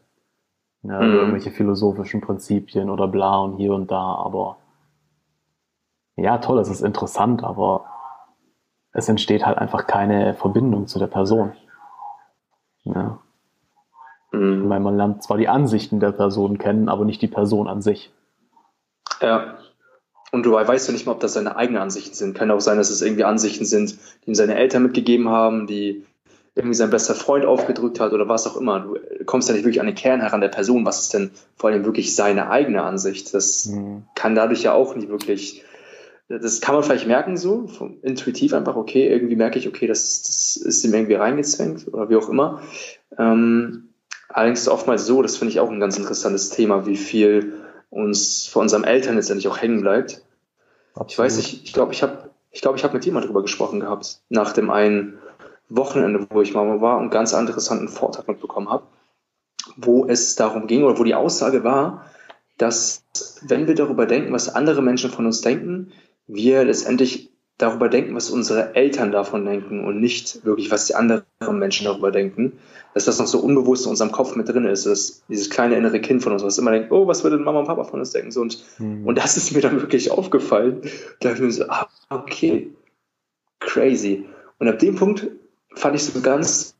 [0.82, 1.14] Ja, mhm.
[1.14, 4.58] irgendwelche philosophischen Prinzipien oder bla und hier und da, aber
[6.16, 7.86] ja, toll, es ist interessant, aber
[8.92, 11.52] es entsteht halt einfach keine Verbindung zu der Person.
[12.84, 13.18] Ja.
[14.30, 14.68] Mhm.
[14.68, 18.12] Weil man lernt zwar die Ansichten der Person kennen, aber nicht die Person an sich.
[19.20, 19.56] Ja.
[20.34, 22.34] Und du weißt ja nicht mal, ob das seine eigenen Ansichten sind.
[22.36, 26.04] Kann auch sein, dass es irgendwie Ansichten sind, die ihm seine Eltern mitgegeben haben, die
[26.56, 28.80] irgendwie sein bester Freund aufgedrückt hat oder was auch immer.
[28.80, 30.84] Du kommst ja nicht wirklich an den Kern heran der Person.
[30.84, 33.32] Was ist denn vor allem wirklich seine eigene Ansicht?
[33.32, 34.02] Das mhm.
[34.16, 35.64] kann dadurch ja auch nicht wirklich
[36.28, 37.68] das kann man vielleicht merken so,
[38.02, 42.16] intuitiv einfach, okay, irgendwie merke ich, okay, das, das ist ihm irgendwie reingezwängt oder wie
[42.16, 42.62] auch immer.
[43.18, 43.90] Ähm,
[44.30, 47.52] allerdings ist es oftmals so, das finde ich auch ein ganz interessantes Thema, wie viel
[47.94, 50.22] uns vor unserem Eltern letztendlich auch hängen bleibt.
[50.94, 51.10] Absolut.
[51.10, 53.80] Ich weiß nicht, ich glaube, ich habe ich glaube, ich habe mit jemand darüber gesprochen
[53.80, 55.18] gehabt, nach dem einen
[55.68, 58.86] Wochenende, wo ich mal war und ganz interessanten Vortrag mitbekommen habe,
[59.76, 62.06] wo es darum ging oder wo die Aussage war,
[62.56, 63.02] dass
[63.42, 65.92] wenn wir darüber denken, was andere Menschen von uns denken,
[66.28, 71.24] wir letztendlich darüber denken, was unsere Eltern davon denken und nicht wirklich, was die anderen
[71.52, 72.58] Menschen darüber denken,
[72.94, 76.00] dass das noch so unbewusst in unserem Kopf mit drin ist, dass dieses kleine innere
[76.00, 78.32] Kind von uns, was immer denkt, oh, was würde Mama und Papa von uns denken?
[78.32, 79.06] So, und, mhm.
[79.06, 80.82] und das ist mir dann wirklich aufgefallen.
[81.20, 82.72] Da habe ich mir so, ah, okay,
[83.60, 84.26] crazy.
[84.58, 85.28] Und ab dem Punkt
[85.74, 86.76] fand ich so einen ganz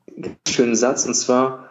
[0.48, 1.70] schönen Satz, und zwar,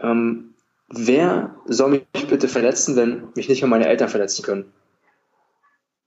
[0.00, 0.54] ähm,
[0.88, 4.72] wer soll mich bitte verletzen, wenn mich nicht mal meine Eltern verletzen können?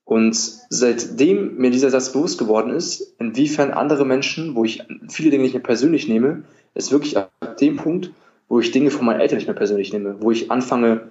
[0.08, 0.38] Und
[0.70, 5.52] seitdem mir dieser Satz bewusst geworden ist, inwiefern andere Menschen, wo ich viele Dinge nicht
[5.52, 6.44] mehr persönlich nehme,
[6.76, 8.14] ist wirklich ab dem Punkt,
[8.48, 11.10] wo ich Dinge von meinen Eltern nicht mehr persönlich nehme, wo ich anfange,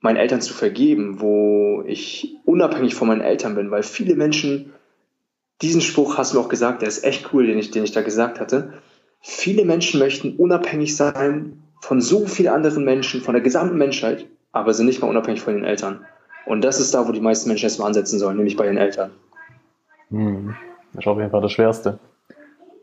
[0.00, 4.72] meinen Eltern zu vergeben, wo ich unabhängig von meinen Eltern bin, weil viele Menschen,
[5.62, 8.02] diesen Spruch hast du auch gesagt, der ist echt cool, den ich, den ich da
[8.02, 8.72] gesagt hatte.
[9.20, 14.74] Viele Menschen möchten unabhängig sein von so vielen anderen Menschen, von der gesamten Menschheit, aber
[14.74, 16.04] sind nicht mal unabhängig von den Eltern.
[16.46, 19.10] Und das ist da, wo die meisten Menschen erstmal ansetzen sollen, nämlich bei den Eltern.
[20.10, 20.54] Hm.
[20.92, 21.98] Das ist auf jeden Fall das Schwerste.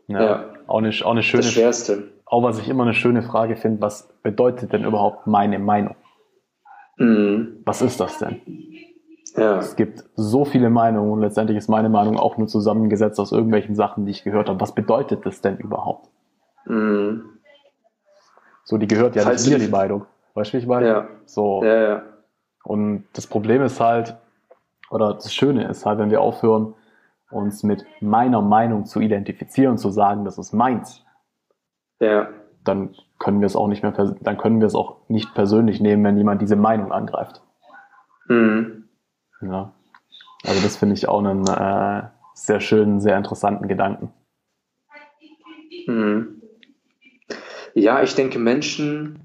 [0.06, 0.22] Ja.
[0.22, 0.44] ja.
[0.66, 1.42] Auch, eine, auch eine schöne.
[1.42, 2.04] Das Schwerste.
[2.24, 5.94] Auch was ich immer eine schöne Frage finde, was bedeutet denn überhaupt meine Meinung?
[6.96, 7.62] Mhm.
[7.64, 8.40] Was ist das denn?
[9.36, 9.58] Ja.
[9.58, 13.74] Es gibt so viele Meinungen und letztendlich ist meine Meinung auch nur zusammengesetzt aus irgendwelchen
[13.74, 14.60] Sachen, die ich gehört habe.
[14.60, 16.08] Was bedeutet das denn überhaupt?
[16.64, 17.24] Mhm.
[18.64, 20.06] So, die gehört ja Falls nicht mir, die Meinung.
[20.34, 20.86] Weißt du, wie ich meine?
[20.88, 21.08] Ja.
[21.26, 21.62] So.
[21.62, 22.02] Ja, ja.
[22.66, 24.16] Und das Problem ist halt,
[24.90, 26.74] oder das Schöne ist halt, wenn wir aufhören,
[27.30, 31.04] uns mit meiner Meinung zu identifizieren, zu sagen, das ist meins.
[32.00, 32.28] Ja.
[32.64, 36.02] Dann können wir es auch nicht mehr, dann können wir es auch nicht persönlich nehmen,
[36.04, 37.40] wenn jemand diese Meinung angreift.
[38.28, 38.88] Mhm.
[39.40, 39.72] Ja.
[40.44, 44.12] Also das finde ich auch einen äh, sehr schönen, sehr interessanten Gedanken.
[45.86, 46.42] Mhm.
[47.74, 49.20] Ja, ich denke, Menschen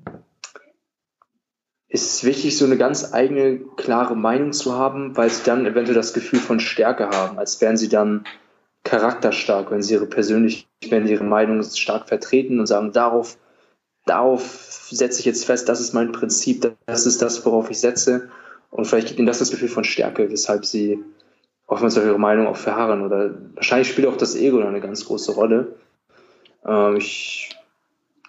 [1.92, 6.14] ist wichtig, so eine ganz eigene, klare Meinung zu haben, weil sie dann eventuell das
[6.14, 8.24] Gefühl von Stärke haben, als wären sie dann
[8.86, 13.38] charakterstark, wenn sie ihre persönlich, wenn sie ihre Meinung stark vertreten und sagen, darauf,
[14.06, 14.42] darauf
[14.90, 18.30] setze ich jetzt fest, das ist mein Prinzip, das ist das, worauf ich setze.
[18.70, 21.04] Und vielleicht gibt ihnen das das Gefühl von Stärke, weshalb sie
[21.68, 23.02] oftmals auf ihre Meinung auch verharren.
[23.02, 25.76] Oder wahrscheinlich spielt auch das Ego eine ganz große Rolle.
[26.66, 27.50] Ähm, ich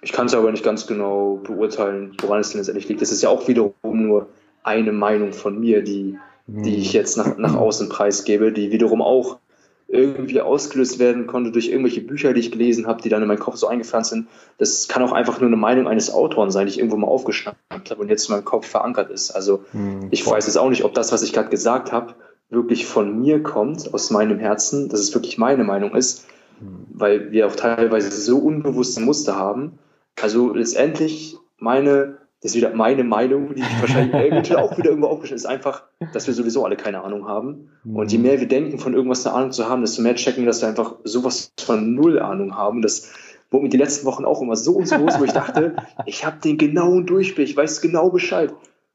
[0.02, 3.00] ich kann es aber nicht ganz genau beurteilen, woran es denn letztendlich liegt.
[3.00, 3.72] Das ist ja auch wiederum
[4.06, 4.28] nur
[4.64, 9.38] eine Meinung von mir, die, die ich jetzt nach, nach außen preisgebe, die wiederum auch
[9.86, 13.38] irgendwie ausgelöst werden konnte durch irgendwelche Bücher, die ich gelesen habe, die dann in meinen
[13.38, 14.26] Kopf so eingepflanzt sind.
[14.58, 17.90] Das kann auch einfach nur eine Meinung eines Autors sein, die ich irgendwo mal aufgeschnappt
[17.90, 19.30] habe und jetzt in meinem Kopf verankert ist.
[19.32, 22.14] Also hm, ich weiß jetzt auch nicht, ob das, was ich gerade gesagt habe,
[22.48, 26.26] wirklich von mir kommt, aus meinem Herzen, dass es wirklich meine Meinung ist,
[26.58, 26.86] hm.
[26.90, 29.78] weil wir auch teilweise so unbewusste Muster haben,
[30.20, 35.40] also letztendlich meine, das ist wieder meine Meinung, die wahrscheinlich eventuell auch wieder irgendwo aufgestellt
[35.40, 37.70] ist, einfach, dass wir sowieso alle keine Ahnung haben.
[37.85, 38.25] Und je mhm.
[38.25, 40.68] mehr wir denken, von irgendwas eine Ahnung zu haben, desto mehr checken wir, dass wir
[40.68, 42.83] einfach sowas von null Ahnung haben.
[42.83, 43.12] Das
[43.51, 46.25] wurde mir die letzten Wochen auch immer so und so los, wo ich dachte, ich
[46.25, 48.53] habe den genauen Durchblick, ich weiß genau Bescheid.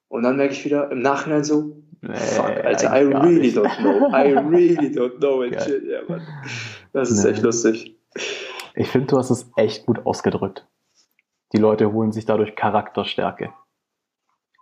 [0.09, 3.57] Und dann merke ich wieder im Nachhinein so, fuck, Alter, I really nicht.
[3.57, 4.09] don't know.
[4.09, 5.83] I really don't know and shit.
[5.85, 6.21] Ja, Mann.
[6.93, 7.31] Das ist nee.
[7.31, 7.95] echt lustig.
[8.75, 10.65] Ich finde, du hast es echt gut ausgedrückt.
[11.53, 13.53] Die Leute holen sich dadurch Charakterstärke.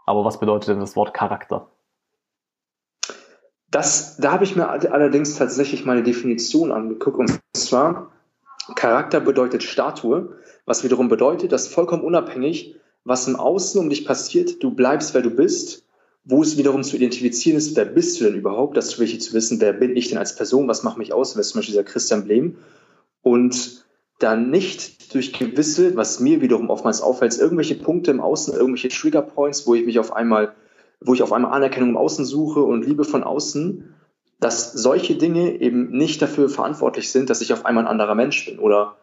[0.05, 1.71] Aber was bedeutet denn das Wort Charakter?
[3.71, 7.17] Das, da habe ich mir allerdings tatsächlich meine Definition angeguckt.
[7.17, 8.11] Und zwar,
[8.75, 14.63] Charakter bedeutet Statue, was wiederum bedeutet, dass vollkommen unabhängig, was im Außen um dich passiert,
[14.63, 15.83] du bleibst, wer du bist.
[16.27, 18.75] Wo es wiederum zu identifizieren ist, wer bist du denn überhaupt?
[18.75, 21.35] Das ist wichtig zu wissen, wer bin ich denn als Person, was macht mich aus,
[21.35, 22.57] wer ist zum Beispiel dieser Christian Blem.
[23.21, 23.84] Und
[24.19, 29.21] dann nicht durch gewisse, was mir wiederum oftmals auffällt, irgendwelche Punkte im Außen, irgendwelche Trigger
[29.21, 30.55] Points, wo ich mich auf einmal,
[31.01, 33.93] wo ich auf einmal Anerkennung im Außen suche und Liebe von außen,
[34.39, 38.45] dass solche Dinge eben nicht dafür verantwortlich sind, dass ich auf einmal ein anderer Mensch
[38.45, 38.59] bin.
[38.59, 38.97] Oder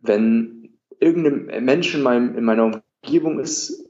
[0.00, 3.84] wenn irgendein Mensch in, meinem, in meiner Umgebung ist,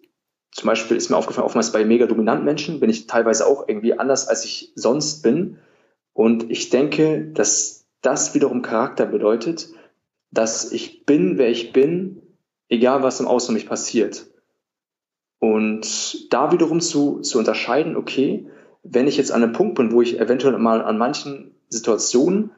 [0.52, 3.98] zum Beispiel ist mir aufgefallen, oftmals bei mega dominanten Menschen bin ich teilweise auch irgendwie
[3.98, 5.58] anders, als ich sonst bin.
[6.14, 9.68] Und ich denke, dass das wiederum Charakter bedeutet,
[10.36, 12.22] dass ich bin, wer ich bin,
[12.68, 14.26] egal was im Außen mich passiert.
[15.38, 18.46] Und da wiederum zu, zu unterscheiden, okay,
[18.82, 22.50] wenn ich jetzt an einem Punkt bin, wo ich eventuell mal an manchen Situationen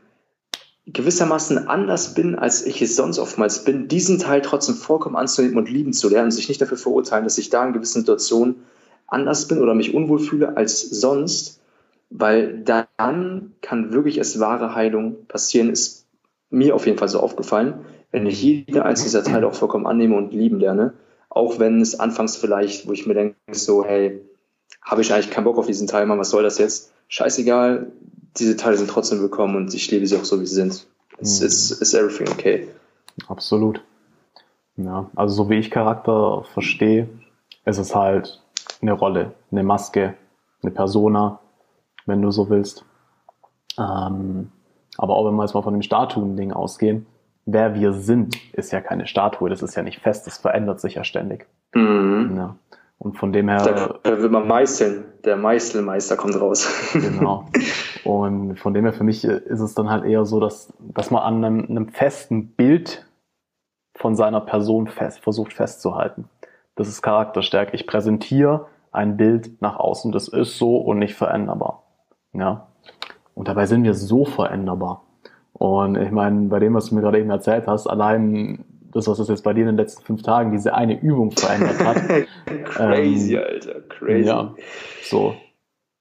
[0.87, 5.71] gewissermaßen anders bin, als ich es sonst oftmals bin, diesen Teil trotzdem vollkommen anzunehmen und
[5.71, 8.65] lieben zu lernen, sich nicht dafür verurteilen, dass ich da in gewissen Situationen
[9.07, 11.61] anders bin oder mich unwohl fühle als sonst,
[12.11, 15.98] weil dann kann wirklich es wahre Heilung passieren, ist
[16.51, 20.17] mir auf jeden Fall so aufgefallen, wenn ich jeder einzelne dieser Teile auch vollkommen annehme
[20.17, 20.95] und lieben lerne,
[21.29, 24.21] auch wenn es anfangs vielleicht, wo ich mir denke, so, hey,
[24.83, 26.93] habe ich eigentlich keinen Bock auf diesen Teil, Mann, was soll das jetzt?
[27.09, 27.93] Scheißegal,
[28.39, 30.87] diese Teile sind trotzdem willkommen und ich liebe sie auch so, wie sie sind.
[31.19, 31.47] It's, mhm.
[31.47, 32.69] it's, it's everything okay.
[33.29, 33.83] Absolut.
[34.77, 37.09] Ja, also so wie ich Charakter verstehe,
[37.65, 38.41] ist es halt
[38.81, 40.15] eine Rolle, eine Maske,
[40.63, 41.41] eine Persona,
[42.07, 42.85] wenn du so willst.
[43.79, 44.53] Ähm,
[44.99, 47.07] aber auch wenn wir jetzt mal von dem Statuen-Ding ausgehen,
[47.47, 50.97] wer wir sind, ist ja keine Statue, das ist ja nicht fest, das verändert sich
[50.97, 51.47] ja ständig.
[51.75, 52.35] Mhm.
[52.37, 52.57] Ja.
[52.99, 54.01] Und von dem her.
[54.03, 55.05] Da will man meißeln.
[55.25, 56.69] Der Meißelmeister kommt raus.
[56.93, 57.47] Genau.
[58.05, 61.23] Und von dem her für mich ist es dann halt eher so, dass, dass man
[61.23, 63.07] an einem, einem festen Bild
[63.95, 66.29] von seiner Person fest, versucht festzuhalten.
[66.75, 67.75] Das ist Charakterstärke.
[67.75, 70.11] Ich präsentiere ein Bild nach außen.
[70.11, 71.85] Das ist so und nicht veränderbar.
[72.33, 72.68] Ja.
[73.39, 75.05] Und dabei sind wir so veränderbar.
[75.53, 79.19] Und ich meine, bei dem, was du mir gerade eben erzählt hast, allein das, was
[79.19, 82.03] das jetzt bei dir in den letzten fünf Tagen, diese eine Übung verändert hat.
[82.65, 84.27] crazy, ähm, Alter, crazy.
[84.29, 84.55] Ja,
[85.05, 85.37] so.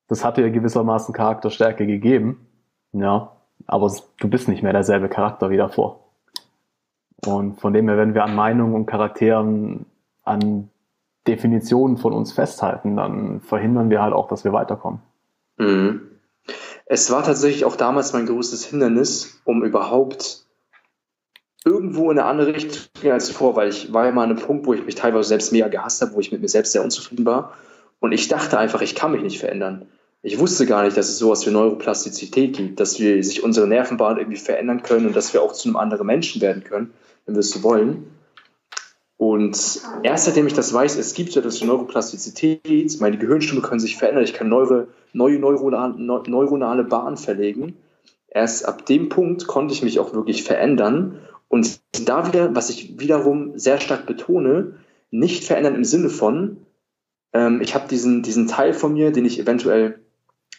[0.07, 2.47] Das hat dir gewissermaßen Charakterstärke gegeben.
[2.91, 3.33] Ja,
[3.67, 6.05] aber du bist nicht mehr derselbe Charakter wie davor.
[7.23, 9.85] Und von dem her, wenn wir an Meinungen und Charakteren,
[10.23, 10.71] an
[11.27, 15.01] Definitionen von uns festhalten, dann verhindern wir halt auch, dass wir weiterkommen.
[15.59, 16.16] Mhm.
[16.89, 20.45] Es war tatsächlich auch damals mein größtes Hindernis, um überhaupt
[21.65, 24.39] irgendwo in eine andere Richtung gehen als zuvor, weil ich war ja mal an einem
[24.39, 26.83] Punkt, wo ich mich teilweise selbst mega gehasst habe, wo ich mit mir selbst sehr
[26.83, 27.53] unzufrieden war.
[27.99, 29.87] Und ich dachte einfach, ich kann mich nicht verändern.
[30.21, 34.17] Ich wusste gar nicht, dass es sowas wie Neuroplastizität gibt, dass wir sich unsere Nervenbahn
[34.17, 36.93] irgendwie verändern können und dass wir auch zu einem anderen Menschen werden können,
[37.25, 38.07] wenn wir es so wollen.
[39.17, 43.79] Und erst seitdem ich das weiß, es gibt so etwas wie Neuroplastizität, meine Gehirnstimme können
[43.79, 47.75] sich verändern, ich kann neue, neue neuronale, neuronale Bahnen verlegen.
[48.29, 52.99] Erst ab dem Punkt konnte ich mich auch wirklich verändern und da wieder, was ich
[52.99, 54.75] wiederum sehr stark betone,
[55.11, 56.57] nicht verändern im Sinne von,
[57.33, 59.99] ähm, ich habe diesen, diesen Teil von mir, den ich eventuell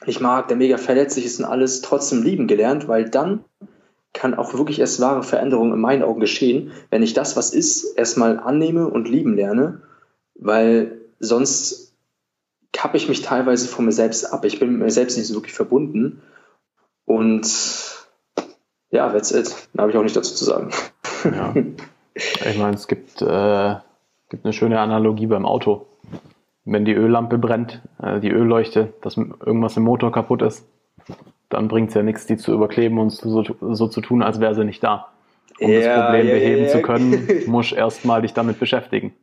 [0.06, 3.44] nicht mag, der mega verletzlich ist und alles, trotzdem lieben gelernt, weil dann
[4.14, 7.96] kann auch wirklich erst wahre Veränderung in meinen Augen geschehen, wenn ich das, was ist,
[7.96, 9.82] erstmal annehme und lieben lerne,
[10.34, 11.87] weil sonst
[12.78, 14.44] kappe ich mich teilweise von mir selbst ab.
[14.44, 16.22] Ich bin mit mir selbst nicht so wirklich verbunden
[17.06, 17.44] und
[18.90, 19.68] ja, that's it.
[19.74, 20.70] Da habe ich auch nicht dazu zu sagen.
[21.24, 21.54] Ja.
[22.14, 23.74] Ich meine, es gibt, äh,
[24.28, 25.86] gibt eine schöne Analogie beim Auto.
[26.64, 30.64] Wenn die Öllampe brennt, äh, die Ölleuchte, dass irgendwas im Motor kaputt ist,
[31.48, 34.54] dann bringt es ja nichts, die zu überkleben und so, so zu tun, als wäre
[34.54, 35.08] sie nicht da.
[35.60, 39.14] Um ja, das Problem ja, beheben ja, zu können, musst erstmal dich damit beschäftigen.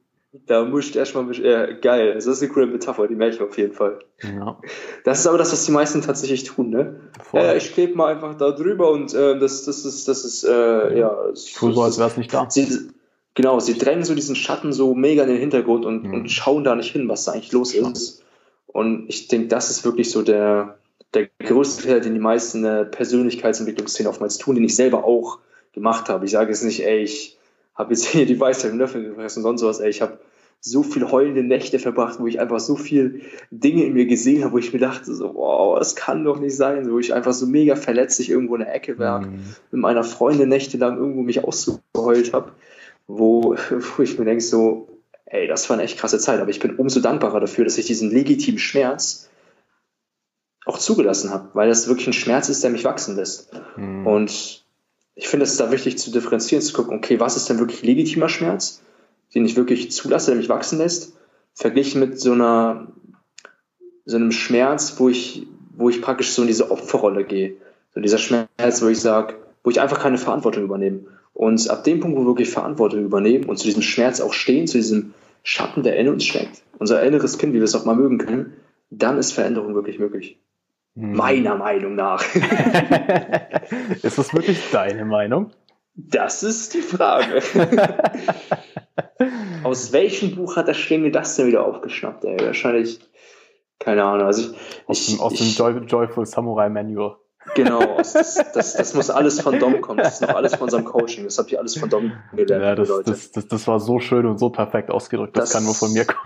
[0.47, 3.57] Da musst du erstmal, äh, geil, das ist eine coole Metapher, die merke ich auf
[3.57, 3.99] jeden Fall.
[4.21, 4.59] Ja.
[5.03, 6.99] Das ist aber das, was die meisten tatsächlich tun, ne?
[7.33, 10.99] Äh, ich klebe mal einfach da drüber und äh, das, das ist, das ist, äh,
[10.99, 11.17] ja.
[11.33, 12.49] Ich tue so, als wäre es nicht da.
[12.49, 12.89] Sie,
[13.33, 16.13] genau, sie drängen so diesen Schatten so mega in den Hintergrund und, mhm.
[16.13, 18.23] und schauen da nicht hin, was da eigentlich los ist.
[18.67, 20.79] Und ich denke, das ist wirklich so der,
[21.13, 25.39] der größte Fehler, den die meisten in der Persönlichkeitsentwicklungsszene oftmals tun, den ich selber auch
[25.71, 26.25] gemacht habe.
[26.25, 27.37] Ich sage jetzt nicht, ey, ich
[27.75, 29.79] habe jetzt hier die Weisheit im Löffel gefressen und sonst sowas.
[29.79, 30.19] Ey, ich habe
[30.61, 34.53] so viel heulende Nächte verbracht, wo ich einfach so viel Dinge in mir gesehen habe,
[34.53, 37.45] wo ich mir dachte, so, wow, das kann doch nicht sein, wo ich einfach so
[37.45, 39.41] mega verletzlich irgendwo in der Ecke war, mhm.
[39.71, 42.53] mit meiner Freundin nächtelang irgendwo mich ausgeheult habe,
[43.05, 43.55] wo,
[43.97, 44.87] wo ich mir denke, so,
[45.25, 47.85] ey, das war eine echt krasse Zeit, aber ich bin umso dankbarer dafür, dass ich
[47.85, 49.29] diesen legitimen Schmerz
[50.65, 53.51] auch zugelassen habe, weil das wirklich ein Schmerz ist, der mich wachsen lässt.
[53.77, 54.07] Mhm.
[54.07, 54.64] Und
[55.15, 57.83] ich finde es ist da wichtig zu differenzieren, zu gucken, okay, was ist denn wirklich
[57.83, 58.81] legitimer Schmerz,
[59.33, 61.15] den ich wirklich zulasse, der mich wachsen lässt,
[61.53, 62.87] verglichen mit so einer,
[64.05, 67.55] so einem Schmerz, wo ich, wo ich praktisch so in diese Opferrolle gehe.
[67.93, 71.05] So dieser Schmerz, wo ich sage, wo ich einfach keine Verantwortung übernehme.
[71.33, 74.67] Und ab dem Punkt, wo wir wirklich Verantwortung übernehmen und zu diesem Schmerz auch stehen,
[74.67, 77.95] zu diesem Schatten, der in uns steckt, unser inneres Kind, wie wir es auch mal
[77.95, 78.53] mögen können,
[78.89, 80.37] dann ist Veränderung wirklich möglich.
[80.95, 81.13] Hm.
[81.13, 82.23] Meiner Meinung nach.
[84.01, 85.51] ist das wirklich deine Meinung?
[85.95, 87.41] Das ist die Frage.
[89.63, 92.37] aus welchem Buch hat der Schlingel das denn wieder aufgeschnappt, ey?
[92.39, 92.99] Wahrscheinlich,
[93.79, 94.27] keine Ahnung.
[94.27, 97.17] Also ich, aus ich, dem, ich, dem Joy, Joyful Samurai Manual.
[97.53, 98.13] Genau, das,
[98.53, 99.99] das, das, muss alles von Dom kommen.
[99.99, 101.25] Das ist noch alles von unserem Coaching.
[101.25, 102.63] Das habe ich alles von Dom gelernt.
[102.63, 103.11] Ja, das, Leute.
[103.11, 105.37] Das, das, das war so schön und so perfekt ausgedrückt.
[105.37, 106.19] Das, das kann nur von mir kommen.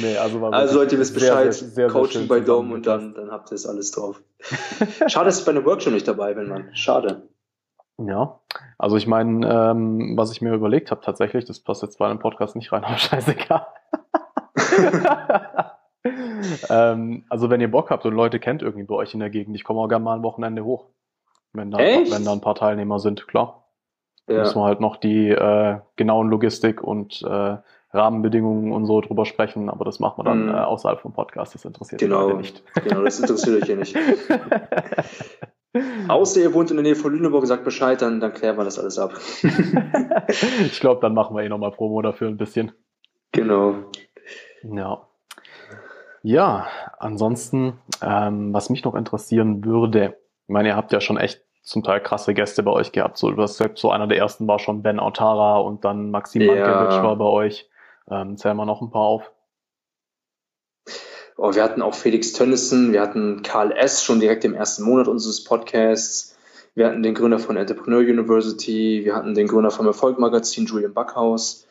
[0.00, 3.30] Nee, also, also Leute, ihr wisst Bescheid, sehr, sehr, Coaching bei Dom und dann, dann
[3.30, 4.22] habt ihr es alles drauf.
[5.06, 6.68] Schade, dass ich bei einem Workshop nicht dabei bin, Mann.
[6.72, 7.28] Schade.
[7.98, 8.40] Ja,
[8.78, 12.18] also ich meine, ähm, was ich mir überlegt habe tatsächlich, das passt jetzt bei einem
[12.18, 13.66] Podcast nicht rein, aber scheißegal.
[16.68, 19.56] ähm, also wenn ihr Bock habt und Leute kennt irgendwie bei euch in der Gegend,
[19.56, 20.86] ich komme auch gerne mal ein Wochenende hoch.
[21.52, 23.64] Wenn da, wenn da ein paar Teilnehmer sind, klar.
[24.28, 24.40] Ja.
[24.40, 27.56] Müssen wir halt noch die äh, genauen Logistik und äh,
[27.96, 30.50] Rahmenbedingungen und so drüber sprechen, aber das machen wir dann mm.
[30.50, 31.54] äh, außerhalb vom Podcast.
[31.54, 32.62] Das interessiert genau, Leute nicht.
[32.84, 33.96] Genau, das interessiert euch hier nicht.
[36.08, 38.78] Außer ihr wohnt in der Nähe von Lüneburg, sagt Bescheid, dann, dann klären wir das
[38.78, 39.12] alles ab.
[40.60, 42.72] ich glaube, dann machen wir eh nochmal Promo dafür ein bisschen.
[43.32, 43.74] Genau.
[44.62, 45.06] Ja.
[46.22, 46.66] Ja,
[46.98, 50.16] ansonsten, ähm, was mich noch interessieren würde,
[50.48, 53.18] ich meine, ihr habt ja schon echt zum Teil krasse Gäste bei euch gehabt.
[53.18, 56.54] So, das so einer der ersten war schon Ben Autara und dann Maxim ja.
[56.54, 57.68] Mankiewicz war bei euch.
[58.10, 59.32] Ähm, zählen wir noch ein paar auf.
[61.38, 64.02] Oh, wir hatten auch Felix Tönnissen, wir hatten Karl S.
[64.02, 66.34] schon direkt im ersten Monat unseres Podcasts.
[66.74, 70.94] Wir hatten den Gründer von Entrepreneur University, wir hatten den Gründer vom Erfolg Magazin, Julian
[70.94, 71.66] Backhaus.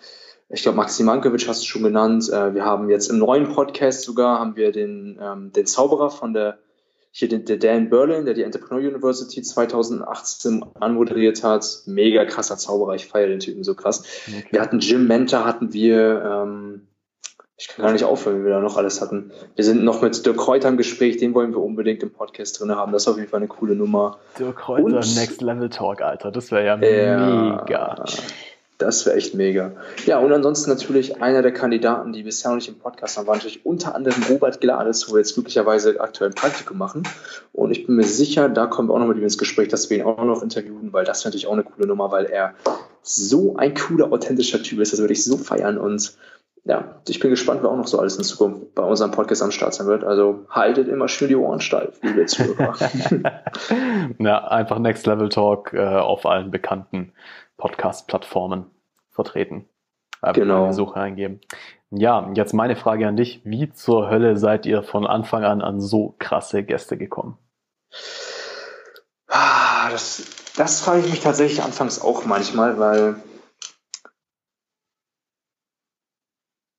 [0.50, 2.30] Ich glaube, Maxim Mankiewicz hast du schon genannt.
[2.30, 6.34] Äh, wir haben jetzt im neuen Podcast sogar haben wir den, ähm, den Zauberer von
[6.34, 6.60] der
[7.17, 11.65] hier den, der Dan Berlin, der die Entrepreneur University 2018 anmoderiert hat.
[11.86, 14.04] Mega krasser Zauberer, ich feiere den Typen so krass.
[14.28, 14.45] Okay.
[14.51, 16.88] Wir hatten Jim Mentor, hatten wir, ähm,
[17.56, 19.32] ich kann gar nicht aufhören, wie wir da noch alles hatten.
[19.56, 22.75] Wir sind noch mit Dirk Kräuter im Gespräch, den wollen wir unbedingt im Podcast drin
[22.75, 22.91] haben.
[22.91, 24.17] Das ist auf jeden Fall eine coole Nummer.
[24.38, 28.04] Dirk Kräuter, Und, Next Level Talk, Alter, das wäre ja, ja mega.
[28.78, 29.72] Das wäre echt mega.
[30.06, 33.36] Ja, und ansonsten natürlich einer der Kandidaten, die bisher noch nicht im Podcast haben, war
[33.36, 37.04] natürlich unter anderem Robert Glades, wo wir jetzt glücklicherweise aktuell ein Praktikum machen.
[37.54, 39.90] Und ich bin mir sicher, da kommen wir auch noch mit ihm ins Gespräch, dass
[39.90, 42.54] wir ihn auch noch interviewen, weil das wäre natürlich auch eine coole Nummer, weil er
[43.02, 44.92] so ein cooler, authentischer Typ ist.
[44.92, 45.78] Das würde ich so feiern.
[45.78, 46.18] Und
[46.66, 49.52] ja, ich bin gespannt, wer auch noch so alles in Zukunft bei unserem Podcast am
[49.52, 50.04] Start sein wird.
[50.04, 52.76] Also haltet immer schön die Ohren steif, liebe Zuhörer.
[54.20, 57.14] ja, einfach Next Level Talk äh, auf allen bekannten
[57.58, 58.65] Podcast-Plattformen
[59.12, 59.68] vertreten.
[60.22, 60.63] Einfach genau.
[60.65, 61.41] in die Suche eingeben.
[61.91, 63.41] Ja, jetzt meine Frage an dich.
[63.44, 67.38] Wie zur Hölle seid ihr von Anfang an an so krasse Gäste gekommen?
[69.28, 73.15] Ah, das, das frage ich mich tatsächlich anfangs auch manchmal, weil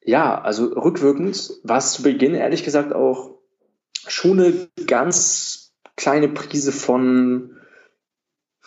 [0.03, 3.39] ja, also rückwirkend war es zu Beginn ehrlich gesagt auch
[4.07, 7.56] schon eine ganz kleine Prise von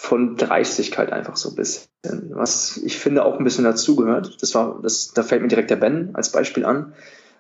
[0.01, 1.89] von Dreistigkeit einfach so ein bisschen.
[2.29, 4.41] Was ich finde auch ein bisschen dazugehört.
[4.41, 6.93] Das war, das, da fällt mir direkt der Ben als Beispiel an.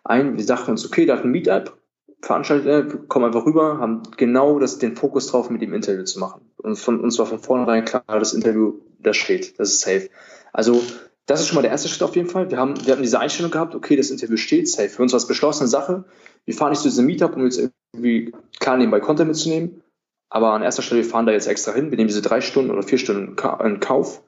[0.03, 1.77] Ein, wir dachten uns, okay, da hat ein Meetup
[2.21, 6.19] veranstaltet, wir kommen einfach rüber, haben genau das, den Fokus drauf, mit ihm Interview zu
[6.19, 6.51] machen.
[6.57, 10.09] Und von uns war von vornherein klar, das Interview, das steht, das ist safe.
[10.51, 10.83] Also,
[11.27, 12.51] das ist schon mal der erste Schritt auf jeden Fall.
[12.51, 14.89] Wir haben, wir haben diese Einstellung gehabt, okay, das Interview steht, safe.
[14.89, 16.03] Für uns war es beschlossene Sache.
[16.43, 19.81] Wir fahren nicht zu diesem Meetup, um jetzt irgendwie klar nebenbei Content mitzunehmen,
[20.29, 21.89] aber an erster Stelle, wir fahren da jetzt extra hin.
[21.89, 24.21] Wir nehmen diese drei Stunden oder vier Stunden in Kauf,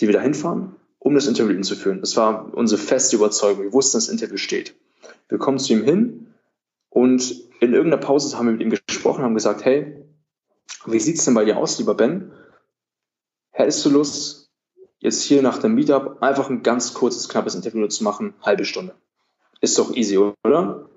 [0.00, 2.00] die wir da hinfahren, um das Interview zu führen.
[2.00, 3.64] Das war unsere feste Überzeugung.
[3.64, 4.74] Wir wussten, das Interview steht.
[5.28, 6.34] Wir kommen zu ihm hin
[6.88, 10.04] und in irgendeiner Pause haben wir mit ihm gesprochen, haben gesagt, hey,
[10.86, 12.32] wie sieht's denn bei dir aus, lieber Ben?
[13.50, 14.50] Hättest du Lust,
[14.98, 18.34] jetzt hier nach dem Meetup einfach ein ganz kurzes, knappes Interview zu machen?
[18.42, 18.94] Halbe Stunde.
[19.60, 20.88] Ist doch easy, oder?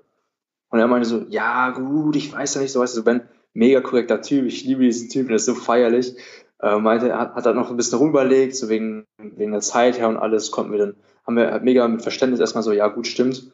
[0.70, 3.80] Und er meinte so, ja, gut, ich weiß ja nicht so, weißt du, Ben, mega
[3.80, 6.16] korrekter Typ, ich liebe diesen Typen, der ist so feierlich.
[6.60, 9.98] Äh, meinte, er hat, hat dann noch ein bisschen rumüberlegt, so wegen, wegen der Zeit
[9.98, 13.06] her und alles, konnten wir dann, haben wir mega mit Verständnis erstmal so, ja, gut,
[13.06, 13.52] stimmt.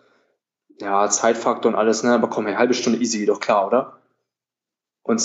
[0.80, 3.98] Ja, Zeitfaktor und alles, ne, aber komm, hey, halbe Stunde easy, doch klar, oder?
[5.02, 5.22] Und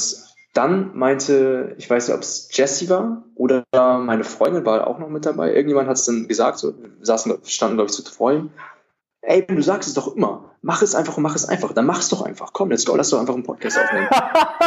[0.53, 5.09] dann meinte, ich weiß nicht, ob es Jessie war oder meine Freundin war auch noch
[5.09, 5.53] mit dabei.
[5.53, 8.49] Irgendjemand hat es dann gesagt, so, wir saßen, standen, glaube ich, zu ihm
[9.27, 11.99] ey, du sagst es doch immer, mach es einfach und mach es einfach, dann mach
[11.99, 14.07] es doch einfach, komm, let's go, lass doch einfach einen Podcast aufnehmen.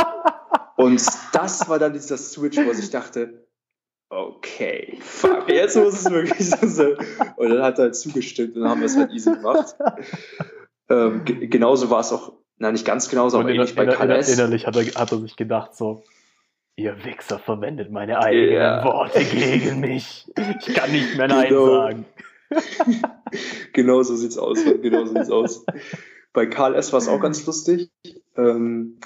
[0.76, 3.46] und das war dann dieser Switch, wo ich dachte,
[4.10, 6.96] okay, fuck, jetzt muss es wirklich so sein.
[7.36, 9.74] Und dann hat er halt zugestimmt und dann haben wir es halt easy gemacht.
[10.90, 14.28] Ähm, genauso war es auch, na nicht ganz genauso, aber ähnlich bei KLS.
[14.28, 16.02] Innerlich hat er, hat er sich gedacht so,
[16.76, 18.84] ihr Wichser verwendet meine eigenen yeah.
[18.84, 20.26] Worte gegen mich.
[20.36, 21.66] Ich kann nicht mehr Nein genau.
[21.66, 22.06] sagen.
[23.72, 24.58] genau so sieht's aus.
[24.64, 25.64] Genau so sieht's aus.
[26.32, 26.92] Bei Karl S.
[26.92, 27.90] war es auch ganz lustig.
[28.36, 28.98] Ähm,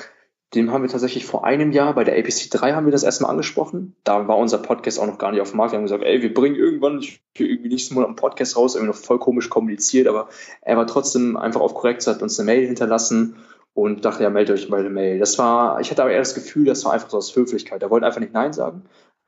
[0.54, 3.30] den haben wir tatsächlich vor einem Jahr bei der APC 3 haben wir das erstmal
[3.30, 3.96] angesprochen.
[4.04, 5.72] Da war unser Podcast auch noch gar nicht auf dem Markt.
[5.72, 7.02] Wir haben gesagt, ey, wir bringen irgendwann
[7.36, 10.28] irgendwie nächsten Monat einen Podcast raus, irgendwie noch voll komisch kommuniziert, aber
[10.62, 13.36] er war trotzdem einfach auf korrekt, hat uns eine Mail hinterlassen
[13.72, 15.18] und dachte, ja, meldet euch bei der Mail.
[15.18, 17.82] Das war, ich hatte aber eher das Gefühl, das war einfach so aus Höflichkeit.
[17.82, 18.82] Er wollte einfach nicht Nein sagen,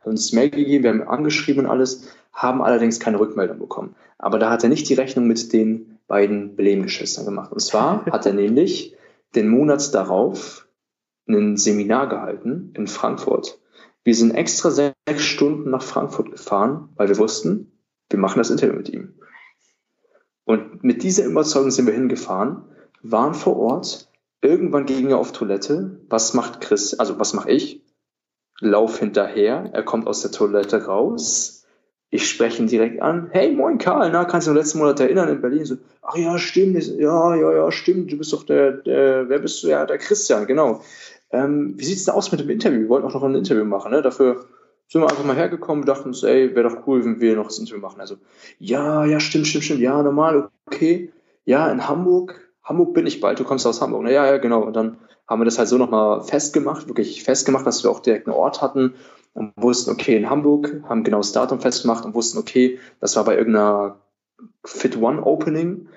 [0.06, 3.96] uns Mail gegeben, wir haben angeschrieben und alles, haben allerdings keine Rückmeldung bekommen.
[4.18, 7.52] Aber da hat er nicht die Rechnung mit den beiden Belehngeschwistern gemacht.
[7.52, 8.96] Und zwar hat er nämlich
[9.34, 10.68] den Monat darauf
[11.28, 13.58] ein Seminar gehalten in Frankfurt.
[14.04, 17.72] Wir sind extra sechs Stunden nach Frankfurt gefahren, weil wir wussten,
[18.08, 19.14] wir machen das Interview mit ihm.
[20.44, 22.62] Und mit dieser Überzeugung sind wir hingefahren,
[23.02, 24.08] waren vor Ort,
[24.42, 26.00] irgendwann ging er auf Toilette.
[26.08, 26.94] Was macht Chris?
[26.94, 27.82] Also was mache ich?
[28.60, 31.64] Lauf hinterher, er kommt aus der Toilette raus.
[32.08, 33.28] Ich spreche ihn direkt an.
[33.32, 35.64] Hey, moin Karl, na, kannst du dich letzten Monat erinnern in Berlin?
[35.64, 39.62] So, ach ja, stimmt, ja, ja, ja, stimmt, du bist doch der, der wer bist
[39.62, 39.68] du?
[39.68, 40.80] Ja, der Christian, genau
[41.30, 42.80] ähm, wie sieht es denn aus mit dem Interview?
[42.80, 44.02] Wir wollten auch noch ein Interview machen, ne?
[44.02, 44.46] Dafür
[44.88, 47.58] sind wir einfach mal hergekommen, dachten uns, ey, wäre doch cool, wenn wir noch das
[47.58, 48.00] Interview machen.
[48.00, 48.16] Also,
[48.58, 51.12] ja, ja, stimmt, stimmt, stimmt, ja, normal, okay.
[51.44, 54.02] Ja, in Hamburg, Hamburg bin ich bald, du kommst aus Hamburg.
[54.04, 54.62] Na, ja, ja, genau.
[54.62, 54.98] Und dann
[55.28, 58.62] haben wir das halt so nochmal festgemacht, wirklich festgemacht, dass wir auch direkt einen Ort
[58.62, 58.94] hatten
[59.34, 63.24] und wussten, okay, in Hamburg, haben genau das Datum festgemacht und wussten, okay, das war
[63.24, 64.00] bei irgendeiner
[64.64, 65.88] Fit One Opening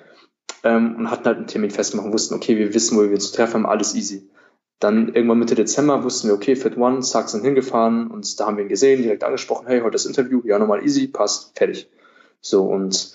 [0.63, 3.32] ähm, und hatten halt einen Termin festgemacht und wussten, okay, wir wissen, wo wir uns
[3.32, 4.30] treffen haben, alles easy.
[4.80, 8.57] Dann irgendwann Mitte Dezember wussten wir, okay, Fit One, Zack sind hingefahren und da haben
[8.57, 11.89] wir ihn gesehen, direkt angesprochen, hey, heute das Interview, ja, nochmal easy, passt, fertig.
[12.41, 13.13] So, und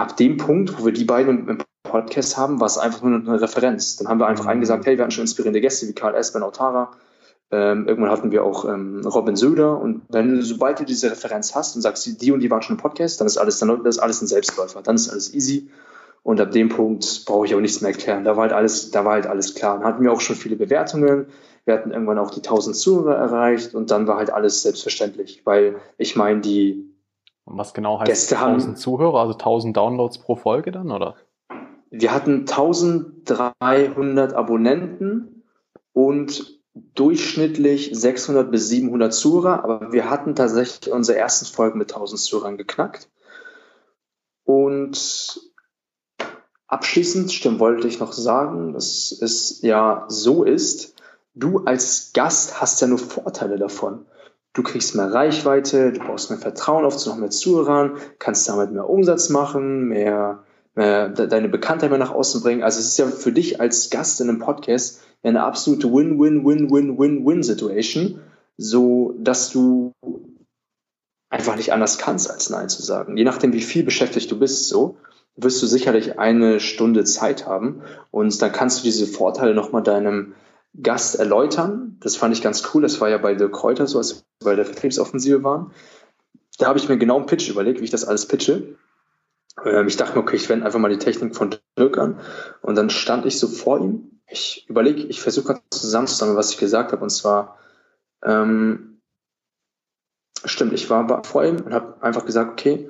[0.00, 3.40] ab dem Punkt, wo wir die beiden im Podcast haben, war es einfach nur eine
[3.40, 3.96] Referenz.
[3.96, 4.50] Dann haben wir einfach mhm.
[4.50, 6.92] eingesagt, hey, wir hatten schon inspirierende Gäste wie Karl S., Ben Autara.
[7.52, 9.78] Ähm, irgendwann hatten wir auch ähm, Robin Söder.
[9.78, 12.82] Und wenn, sobald du diese Referenz hast und sagst, die und die waren schon im
[12.82, 14.82] Podcast, dann ist alles, dann ist alles ein Selbstläufer.
[14.82, 15.68] Dann ist alles easy.
[16.22, 18.24] Und ab dem Punkt brauche ich auch nichts mehr erklären.
[18.24, 19.78] Da war halt alles, da war halt alles klar.
[19.78, 21.26] Dann hatten wir auch schon viele Bewertungen.
[21.64, 25.76] Wir hatten irgendwann auch die 1000 Zuhörer erreicht und dann war halt alles selbstverständlich, weil
[25.98, 26.89] ich meine, die
[27.50, 31.16] und was genau heißt Gäste 1000 haben, Zuhörer, also 1000 Downloads pro Folge dann, oder?
[31.90, 35.44] Wir hatten 1300 Abonnenten
[35.92, 36.60] und
[36.94, 42.56] durchschnittlich 600 bis 700 Zuhörer, aber wir hatten tatsächlich unsere ersten Folgen mit 1000 Zuhörern
[42.56, 43.10] geknackt.
[44.44, 45.50] Und
[46.70, 50.94] Abschließend stimmt, wollte ich noch sagen, dass es ja so ist,
[51.34, 54.06] du als Gast hast ja nur Vorteile davon.
[54.52, 58.72] Du kriegst mehr Reichweite, du baust mehr Vertrauen auf zu noch mehr Zuhörern, kannst damit
[58.72, 60.42] mehr Umsatz machen, mehr,
[60.74, 62.64] mehr deine Bekanntheit mehr nach außen bringen.
[62.64, 68.20] Also es ist ja für dich als Gast in einem Podcast eine absolute Win-Win-Win-Win-Win-Win-Situation,
[68.56, 69.92] so dass du
[71.30, 73.16] einfach nicht anders kannst, als Nein zu sagen.
[73.16, 74.96] Je nachdem, wie viel beschäftigt du bist, so
[75.36, 80.34] wirst du sicherlich eine Stunde Zeit haben und dann kannst du diese Vorteile nochmal deinem
[80.82, 81.98] Gast erläutern.
[82.00, 82.82] Das fand ich ganz cool.
[82.82, 85.72] Das war ja bei The Kräuter so, als bei der Vertriebsoffensive waren.
[86.58, 88.76] Da habe ich mir genau einen Pitch überlegt, wie ich das alles pitche.
[89.64, 92.20] Ähm, ich dachte mir, okay, ich wende einfach mal die Technik von Dirk an.
[92.62, 94.20] Und dann stand ich so vor ihm.
[94.26, 97.02] Ich überlege, ich versuche gerade zusammenzusammeln, was ich gesagt habe.
[97.02, 97.58] Und zwar,
[98.24, 99.00] ähm,
[100.44, 102.88] stimmt, ich war vor ihm und habe einfach gesagt, okay,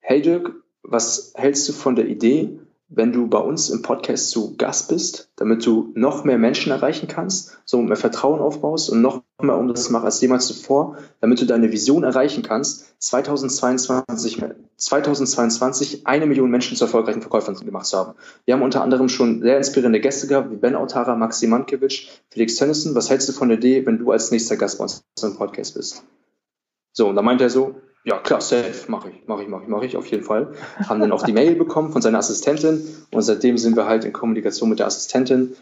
[0.00, 2.58] hey Dirk, was hältst du von der Idee,
[2.94, 7.08] wenn du bei uns im Podcast zu Gast bist, damit du noch mehr Menschen erreichen
[7.08, 11.46] kannst, so mehr Vertrauen aufbaust und noch mehr Umsatz machst als jemals zuvor, damit du
[11.46, 14.42] deine Vision erreichen kannst, 2022,
[14.76, 18.14] 2022 eine Million Menschen zu erfolgreichen Verkäufern gemacht zu haben.
[18.44, 22.56] Wir haben unter anderem schon sehr inspirierende Gäste gehabt, wie Ben Autara, Maxi Mankiewicz, Felix
[22.56, 22.94] Tönnissen.
[22.94, 25.74] Was hältst du von der Idee, wenn du als nächster Gast bei uns im Podcast
[25.74, 26.04] bist?
[26.92, 27.74] So, und da meint er so,
[28.04, 30.52] ja, klar, safe, mache ich, mache ich, mache ich, mache ich, auf jeden Fall.
[30.88, 32.82] Haben dann auch die Mail bekommen von seiner Assistentin
[33.12, 35.54] und seitdem sind wir halt in Kommunikation mit der Assistentin.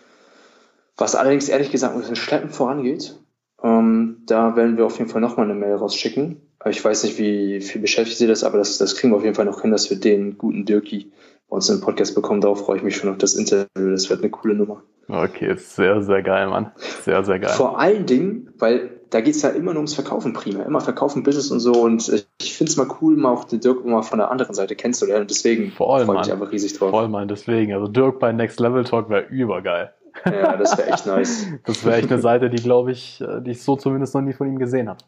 [0.97, 3.19] Was allerdings ehrlich gesagt ein bisschen schleppend vorangeht.
[3.63, 6.41] Ähm, da werden wir auf jeden Fall nochmal eine Mail rausschicken.
[6.69, 9.35] Ich weiß nicht, wie viel beschäftigt sie das, aber das, das kriegen wir auf jeden
[9.35, 11.13] Fall noch hin, dass wir den guten Dirki
[11.49, 12.41] bei uns im Podcast bekommen.
[12.41, 13.91] Darauf freue ich mich schon auf das Interview.
[13.91, 14.83] Das wird eine coole Nummer.
[15.09, 16.73] Okay, sehr, sehr geil, Mann.
[17.03, 17.51] Sehr, sehr geil.
[17.51, 20.65] Vor allen Dingen, weil da geht es ja immer nur ums Verkaufen primär.
[20.65, 21.73] Immer Verkaufen, Business und so.
[21.73, 24.77] Und ich finde es mal cool, mal auch den Dirk mal von der anderen Seite
[24.77, 25.23] kennenzulernen.
[25.23, 26.91] Und deswegen freue ich mich einfach riesig drauf.
[26.91, 27.73] Voll, Mann, deswegen.
[27.73, 29.93] Also Dirk bei Next Level Talk wäre übergeil.
[30.25, 31.47] Ja, das wäre echt nice.
[31.65, 34.33] das wäre echt eine Seite, die, glaube ich, äh, die ich so zumindest noch nie
[34.33, 35.01] von ihm gesehen habe.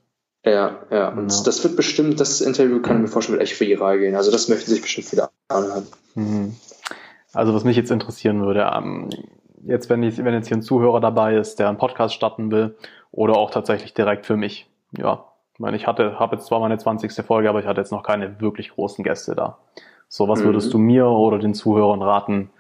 [0.44, 1.08] Ja, ja.
[1.10, 1.42] Und ja.
[1.44, 4.16] das wird bestimmt, das Interview kann ich mir vorstellen, wird echt für viral gehen.
[4.16, 5.86] Also das möchten sich bestimmt viele anhören.
[6.14, 6.56] Mhm.
[7.32, 9.10] Also was mich jetzt interessieren würde, ähm,
[9.64, 12.74] jetzt wenn, ich, wenn jetzt hier ein Zuhörer dabei ist, der einen Podcast starten will
[13.12, 14.66] oder auch tatsächlich direkt für mich.
[14.96, 17.12] Ja, ich meine, ich hatte, habe jetzt zwar meine 20.
[17.24, 19.58] Folge, aber ich hatte jetzt noch keine wirklich großen Gäste da.
[20.08, 20.46] So, was mhm.
[20.46, 22.50] würdest du mir oder den Zuhörern raten,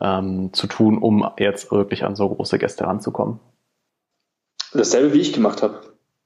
[0.00, 3.40] ähm, zu tun, um jetzt wirklich an so große Gäste ranzukommen?
[4.72, 5.80] Dasselbe, wie ich gemacht habe.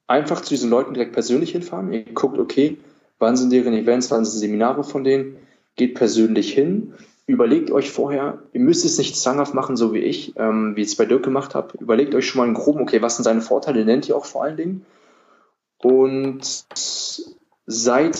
[0.06, 1.92] Einfach zu diesen Leuten direkt persönlich hinfahren.
[1.92, 2.78] Ihr guckt, okay,
[3.18, 5.36] wann sind deren Events, wann sind Seminare von denen,
[5.74, 6.94] geht persönlich hin,
[7.26, 10.88] überlegt euch vorher, ihr müsst es nicht zwanghaft machen, so wie ich, ähm, wie ich
[10.88, 11.76] es bei Dirk gemacht habe.
[11.78, 14.44] Überlegt euch schon mal einen groben, okay, was sind seine Vorteile, nennt ihr auch vor
[14.44, 14.86] allen Dingen.
[15.78, 16.64] Und
[17.66, 18.16] seid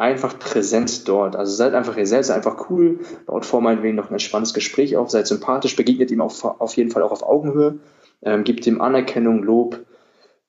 [0.00, 1.36] einfach präsent dort.
[1.36, 5.10] Also seid einfach ihr selbst, einfach cool, baut vor meinetwegen noch ein entspanntes Gespräch auf,
[5.10, 7.78] seid sympathisch, begegnet ihm auf, auf jeden Fall auch auf Augenhöhe,
[8.22, 9.78] ähm, gibt ihm Anerkennung, Lob,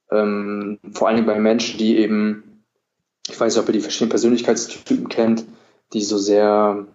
[0.10, 2.64] ähm, vor allen Dingen bei Menschen, die eben,
[3.28, 5.46] ich weiß nicht, ob ihr die verschiedenen Persönlichkeitstypen kennt,
[5.92, 6.86] die so sehr,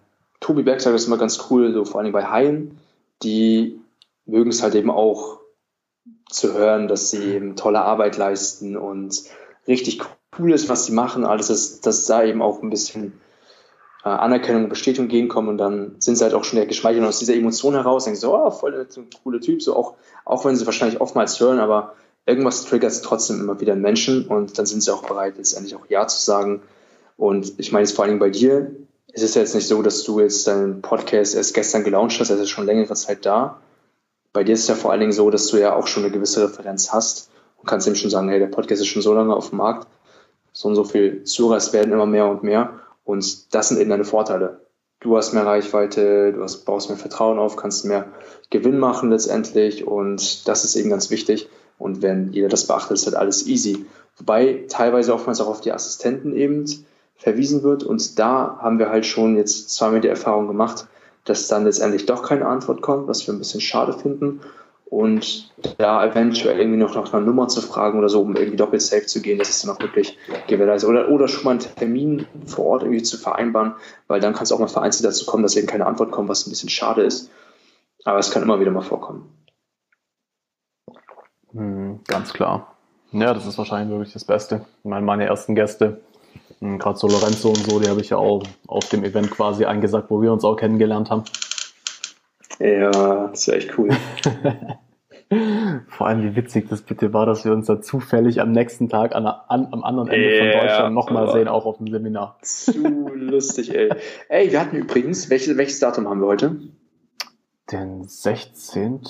[0.47, 2.78] Tobi Berg sagt das immer ganz cool, so vor Dingen bei Haien,
[3.24, 3.80] die
[4.26, 5.40] mögen es halt eben auch
[6.30, 9.24] zu hören, dass sie eben tolle Arbeit leisten und
[9.66, 10.03] richtig
[10.38, 13.20] cool ist, was sie machen, alles, dass, dass da eben auch ein bisschen
[14.05, 17.34] äh, Anerkennung und Bestätigung gegenkommen und dann sind sie halt auch schon geschmeichelt aus dieser
[17.34, 18.86] Emotion heraus, denken so, oh, voll der
[19.24, 19.94] coole Typ, so auch,
[20.24, 24.28] auch wenn sie wahrscheinlich oftmals hören, aber irgendwas triggert sie trotzdem immer wieder einen Menschen
[24.28, 26.62] und dann sind sie auch bereit, letztendlich auch Ja zu sagen.
[27.16, 28.70] Und ich meine jetzt vor allen Dingen bei dir,
[29.16, 32.28] es ist ja jetzt nicht so, dass du jetzt deinen Podcast erst gestern gelauncht hast,
[32.28, 33.62] er ist schon längere Zeit da.
[34.34, 36.12] Bei dir ist es ja vor allen Dingen so, dass du ja auch schon eine
[36.12, 39.34] gewisse Referenz hast und kannst eben schon sagen, hey, der Podcast ist schon so lange
[39.34, 39.88] auf dem Markt,
[40.52, 44.04] so und so viel Zuhörer werden immer mehr und mehr und das sind eben deine
[44.04, 44.60] Vorteile.
[45.00, 48.08] Du hast mehr Reichweite, du hast, baust mehr Vertrauen auf, kannst mehr
[48.50, 51.48] Gewinn machen letztendlich und das ist eben ganz wichtig.
[51.78, 53.86] Und wenn jeder das beachtet, ist halt alles easy.
[54.18, 56.66] Wobei teilweise oftmals auch auf die Assistenten eben
[57.16, 57.82] verwiesen wird.
[57.82, 60.86] Und da haben wir halt schon jetzt zweimal die Erfahrung gemacht,
[61.24, 64.40] dass dann letztendlich doch keine Antwort kommt, was wir ein bisschen schade finden.
[64.88, 68.82] Und da eventuell irgendwie noch nach einer Nummer zu fragen oder so, um irgendwie doppelt
[68.82, 70.88] safe zu gehen, das ist dann auch wirklich gewährleistet.
[70.88, 73.74] Oder, oder schon mal einen Termin vor Ort irgendwie zu vereinbaren,
[74.06, 76.46] weil dann kann es auch mal vereinzelt dazu kommen, dass eben keine Antwort kommt, was
[76.46, 77.30] ein bisschen schade ist.
[78.04, 79.28] Aber es kann immer wieder mal vorkommen.
[81.52, 82.76] Hm, ganz klar.
[83.10, 84.66] Ja, das ist wahrscheinlich wirklich das Beste.
[84.84, 86.00] Ich meine, meine ersten Gäste,
[86.61, 90.11] gerade so Lorenzo und so, die habe ich ja auch auf dem Event quasi eingesagt,
[90.11, 91.24] wo wir uns auch kennengelernt haben.
[92.59, 93.90] Ja, das ist echt cool.
[95.88, 99.14] Vor allem, wie witzig das bitte war, dass wir uns da zufällig am nächsten Tag
[99.14, 102.38] an, an am anderen Ende yeah, von Deutschland nochmal sehen, auch auf dem Seminar.
[102.42, 103.90] Zu lustig, ey.
[104.28, 106.57] Ey, wir hatten übrigens, welches, welches Datum haben wir heute?
[107.72, 109.00] Den 16.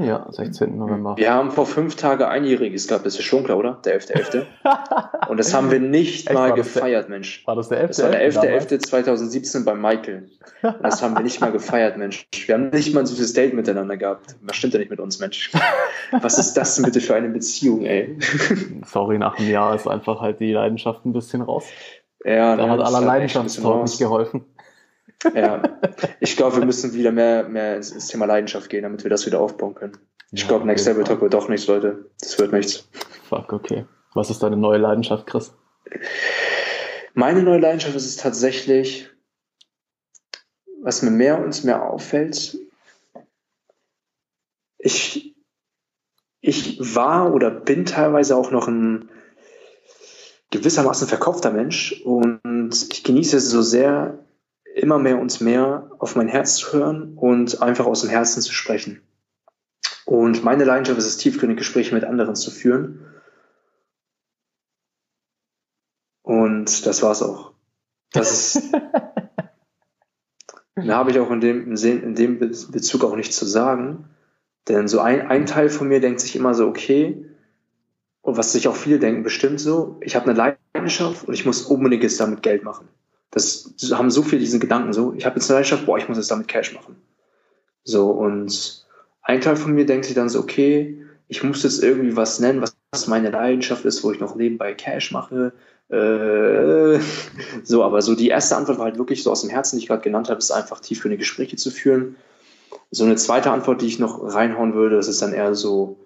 [0.00, 0.78] Ja, 16.
[0.78, 1.16] November.
[1.16, 3.80] Wir haben vor fünf Tagen einjähriges gehabt, das ist schon klar, oder?
[3.84, 4.44] Der 11.11.
[4.62, 5.28] .11.
[5.28, 7.44] Und das haben wir nicht Echt, mal gefeiert, der, Mensch.
[7.48, 7.88] War das der 11.11.?
[7.88, 8.02] Das
[8.36, 10.30] war der 11.11.2017 bei Michael.
[10.62, 12.28] Und das haben wir nicht mal gefeiert, Mensch.
[12.46, 14.36] Wir haben nicht mal ein süßes Date miteinander gehabt.
[14.40, 15.50] Was stimmt denn nicht mit uns, Mensch?
[16.12, 18.16] Was ist das denn bitte für eine Beziehung, ey?
[18.86, 21.66] Sorry, nach einem Jahr ist einfach halt die Leidenschaft ein bisschen raus.
[22.24, 24.44] Ja, da ne, hat aller Leidenschaftstalk nicht geholfen.
[25.34, 25.62] Ja,
[26.20, 29.40] ich glaube, wir müssen wieder mehr, mehr ins Thema Leidenschaft gehen, damit wir das wieder
[29.40, 29.98] aufbauen können.
[30.32, 32.10] Ich ja, glaube, Next Level Talk wird doch nichts, Leute.
[32.20, 32.88] Das wird nichts.
[33.28, 33.86] Fuck, okay.
[34.14, 35.54] Was ist deine neue Leidenschaft, Chris?
[37.14, 39.10] Meine neue Leidenschaft ist es tatsächlich,
[40.82, 42.58] was mir mehr und mehr auffällt.
[44.78, 45.36] Ich,
[46.40, 49.10] ich war oder bin teilweise auch noch ein
[50.50, 54.25] gewissermaßen verkopfter Mensch und ich genieße es so sehr,
[54.76, 58.52] immer mehr und mehr auf mein Herz zu hören und einfach aus dem Herzen zu
[58.52, 59.00] sprechen.
[60.04, 63.04] Und meine Leidenschaft ist es, tiefgründige Gespräche mit anderen zu führen.
[66.22, 67.52] Und das war's auch.
[68.12, 68.72] Das ist,
[70.74, 74.10] da habe ich auch in dem, in dem Bezug auch nichts zu sagen.
[74.68, 77.24] Denn so ein, ein Teil von mir denkt sich immer so, okay,
[78.20, 81.62] und was sich auch viele denken, bestimmt so, ich habe eine Leidenschaft und ich muss
[81.62, 82.88] unbedingt jetzt damit Geld machen.
[83.30, 85.12] Das haben so viele diesen Gedanken so.
[85.14, 86.96] Ich habe jetzt eine Leidenschaft, boah, ich muss jetzt damit Cash machen.
[87.84, 88.84] So, und
[89.22, 92.62] ein Teil von mir denkt sich dann so, okay, ich muss jetzt irgendwie was nennen,
[92.62, 95.52] was meine Leidenschaft ist, wo ich noch nebenbei Cash mache.
[95.88, 96.98] Äh,
[97.62, 99.88] so, aber so die erste Antwort war halt wirklich so aus dem Herzen, die ich
[99.88, 102.16] gerade genannt habe, ist einfach tiefgründige Gespräche zu führen.
[102.90, 105.98] So eine zweite Antwort, die ich noch reinhauen würde, das ist dann eher so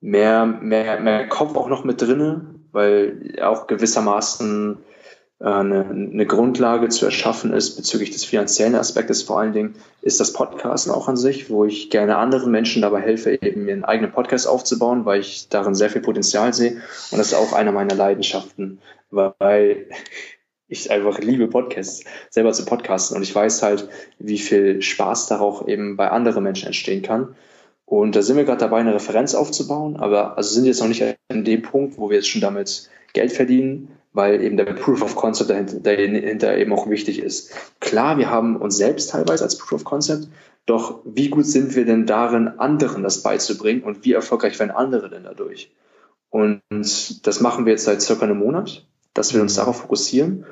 [0.00, 4.78] mehr, mehr, mehr Kopf auch noch mit drinne, weil auch gewissermaßen
[5.42, 10.32] eine, eine Grundlage zu erschaffen ist bezüglich des finanziellen Aspektes vor allen Dingen, ist das
[10.32, 14.46] Podcasten auch an sich, wo ich gerne anderen Menschen dabei helfe, eben ihren eigenen Podcast
[14.46, 16.80] aufzubauen, weil ich darin sehr viel Potenzial sehe.
[17.10, 18.78] Und das ist auch einer meiner Leidenschaften,
[19.10, 19.88] weil
[20.68, 23.16] ich einfach liebe Podcasts, selber zu podcasten.
[23.16, 23.88] Und ich weiß halt,
[24.18, 27.34] wie viel Spaß darauf eben bei anderen Menschen entstehen kann.
[27.84, 31.04] Und da sind wir gerade dabei, eine Referenz aufzubauen, aber also sind jetzt noch nicht
[31.28, 35.16] an dem Punkt, wo wir jetzt schon damit Geld verdienen, weil eben der Proof of
[35.16, 37.52] Concept dahinter, dahinter eben auch wichtig ist.
[37.80, 40.28] Klar, wir haben uns selbst teilweise als Proof of Concept,
[40.66, 45.10] doch wie gut sind wir denn darin, anderen das beizubringen und wie erfolgreich werden andere
[45.10, 45.72] denn dadurch?
[46.30, 50.46] Und das machen wir jetzt seit circa einem Monat, dass wir uns darauf fokussieren.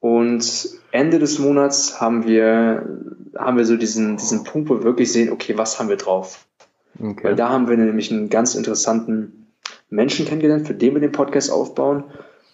[0.00, 2.86] Und Ende des Monats haben wir,
[3.36, 6.46] haben wir so diesen, diesen Punkt, wo wir wirklich sehen, okay, was haben wir drauf?
[7.00, 7.22] Okay.
[7.22, 9.46] Weil da haben wir nämlich einen ganz interessanten
[9.88, 12.04] Menschen kennengelernt, für den wir den Podcast aufbauen.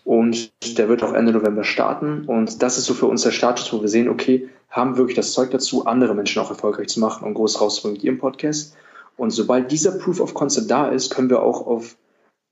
[0.09, 2.25] Und der wird auch Ende November starten.
[2.25, 5.33] Und das ist so für uns der Status, wo wir sehen, okay, haben wirklich das
[5.33, 8.75] Zeug dazu, andere Menschen auch erfolgreich zu machen und groß rauszubringen mit ihrem Podcast.
[9.19, 11.99] Und sobald dieser Proof of Concept da ist, können wir auch auf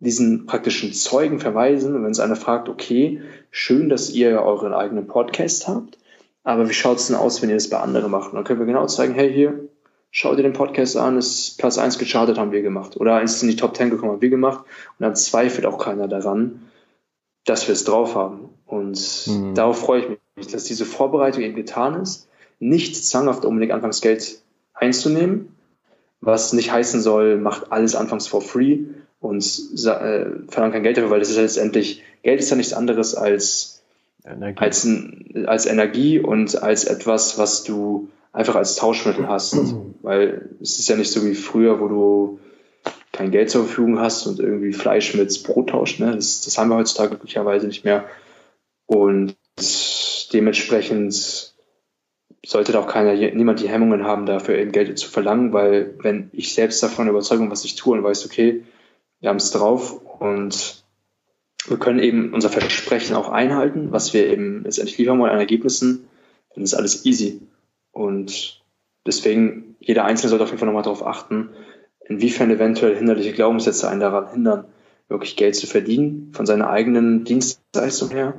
[0.00, 1.96] diesen praktischen Zeugen verweisen.
[1.96, 5.96] Und wenn es einer fragt, okay, schön, dass ihr euren eigenen Podcast habt,
[6.44, 8.32] aber wie schaut es denn aus, wenn ihr das bei anderen macht?
[8.32, 9.66] Und dann können wir genau zeigen, hey, hier,
[10.10, 12.98] schau dir den Podcast an, ist Platz 1 gechartet, haben wir gemacht.
[12.98, 14.60] Oder ist in die Top 10 gekommen, haben wir gemacht.
[14.98, 16.60] Und dann zweifelt auch keiner daran,
[17.46, 18.50] dass wir es drauf haben.
[18.66, 19.54] Und mhm.
[19.54, 22.28] darauf freue ich mich, dass diese Vorbereitung eben getan ist.
[22.58, 24.40] Nicht zwanghaft unbedingt anfangs Geld
[24.74, 25.56] einzunehmen,
[26.20, 28.80] was nicht heißen soll, macht alles anfangs for free
[29.20, 29.44] und
[29.84, 33.14] äh, verlangt kein Geld dafür, weil das ist ja letztendlich, Geld ist ja nichts anderes
[33.14, 33.82] als
[34.24, 34.58] Energie.
[34.58, 34.88] Als,
[35.46, 39.54] als Energie und als etwas, was du einfach als Tauschmittel hast.
[39.54, 39.94] Mhm.
[40.02, 42.40] Weil es ist ja nicht so wie früher, wo du
[43.16, 46.00] kein Geld zur Verfügung hast und irgendwie Fleisch mit Brot tauscht.
[46.00, 46.14] Ne?
[46.14, 48.04] Das, das haben wir heutzutage glücklicherweise nicht mehr.
[48.86, 49.36] Und
[50.32, 51.54] dementsprechend
[52.44, 56.30] sollte da auch keiner, niemand die Hemmungen haben, dafür eben Geld zu verlangen, weil wenn
[56.32, 58.64] ich selbst davon überzeugt bin, was ich tue und weiß, okay,
[59.20, 60.84] wir haben es drauf und
[61.66, 66.06] wir können eben unser Versprechen auch einhalten, was wir eben letztendlich liefern wollen an Ergebnissen,
[66.54, 67.40] dann ist alles easy.
[67.90, 68.62] Und
[69.06, 71.50] deswegen, jeder Einzelne sollte auf jeden Fall nochmal darauf achten,
[72.08, 74.64] inwiefern eventuell hinderliche Glaubenssätze einen daran hindern,
[75.08, 78.34] wirklich Geld zu verdienen von seiner eigenen Dienstleistung her,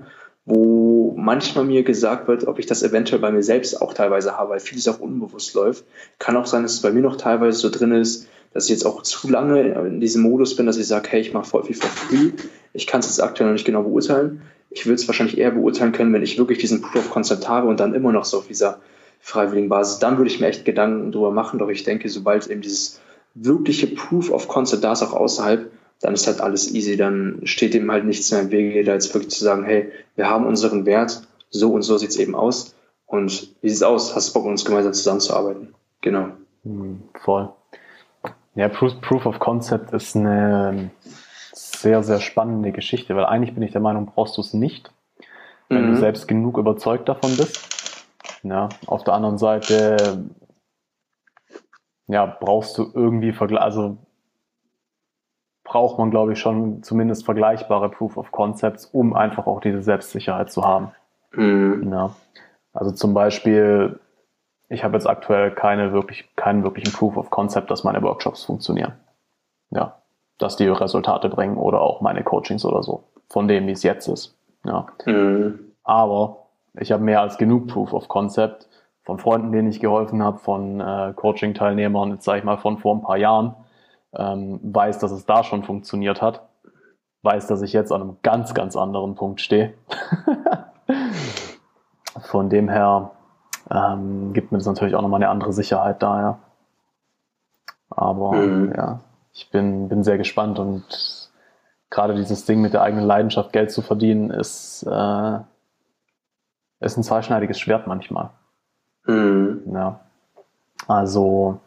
[0.45, 4.51] wo manchmal mir gesagt wird, ob ich das eventuell bei mir selbst auch teilweise habe,
[4.51, 5.85] weil vieles auch unbewusst läuft.
[6.19, 8.85] Kann auch sein, dass es bei mir noch teilweise so drin ist, dass ich jetzt
[8.85, 11.75] auch zu lange in diesem Modus bin, dass ich sage, hey, ich mache voll viel
[11.75, 12.31] for free.
[12.73, 14.41] Ich kann es jetzt aktuell noch nicht genau beurteilen.
[14.69, 17.67] Ich würde es wahrscheinlich eher beurteilen können, wenn ich wirklich diesen Proof of Concept habe
[17.67, 18.79] und dann immer noch so auf dieser
[19.19, 21.59] freiwilligen Basis, dann würde ich mir echt Gedanken drüber machen.
[21.59, 23.01] Doch ich denke, sobald eben dieses
[23.45, 25.71] wirkliche Proof of Concept da ist, auch außerhalb,
[26.01, 26.97] dann ist halt alles easy.
[26.97, 30.29] Dann steht dem halt nichts mehr im Wege, da jetzt wirklich zu sagen, hey, wir
[30.29, 32.75] haben unseren Wert, so und so sieht es eben aus.
[33.05, 34.15] Und wie sieht es aus?
[34.15, 35.73] Hast du Bock, uns gemeinsam zusammenzuarbeiten?
[36.01, 36.29] Genau.
[36.63, 37.49] Hm, voll.
[38.55, 40.91] Ja, Proof, Proof of Concept ist eine
[41.53, 44.91] sehr, sehr spannende Geschichte, weil eigentlich bin ich der Meinung, brauchst du es nicht,
[45.69, 45.93] wenn mhm.
[45.93, 48.05] du selbst genug überzeugt davon bist.
[48.43, 50.25] Ja, auf der anderen Seite
[52.07, 53.97] ja, brauchst du irgendwie Vergleich, also
[55.63, 60.51] braucht man, glaube ich, schon zumindest vergleichbare Proof of Concepts, um einfach auch diese Selbstsicherheit
[60.51, 60.91] zu haben.
[61.33, 61.91] Mhm.
[61.91, 62.15] Ja.
[62.73, 63.99] Also zum Beispiel,
[64.69, 68.93] ich habe jetzt aktuell keine wirklich, keinen wirklichen Proof of Concept, dass meine Workshops funktionieren.
[69.69, 70.01] Ja,
[70.37, 74.07] dass die Resultate bringen oder auch meine Coachings oder so, von dem, wie es jetzt
[74.07, 74.37] ist.
[74.63, 74.87] Ja.
[75.05, 75.73] Mhm.
[75.83, 76.47] Aber
[76.79, 78.66] ich habe mehr als genug Proof of Concept
[79.07, 82.93] von Freunden, denen ich geholfen habe, von äh, Coaching-Teilnehmern, jetzt sage ich mal von vor
[82.93, 83.55] ein paar Jahren,
[84.13, 86.45] ähm, weiß, dass es da schon funktioniert hat,
[87.21, 89.75] weiß, dass ich jetzt an einem ganz, ganz anderen Punkt stehe.
[92.19, 93.11] von dem her
[93.71, 96.39] ähm, gibt mir das natürlich auch nochmal eine andere Sicherheit da, ja.
[97.89, 98.73] Aber mhm.
[98.75, 98.99] ja,
[99.31, 101.31] ich bin, bin sehr gespannt und
[101.89, 105.39] gerade dieses Ding mit der eigenen Leidenschaft Geld zu verdienen ist äh,
[106.81, 108.31] ist ein zweischneidiges Schwert manchmal.
[109.07, 109.61] Mhm.
[109.73, 109.99] Ja.
[110.87, 111.59] Also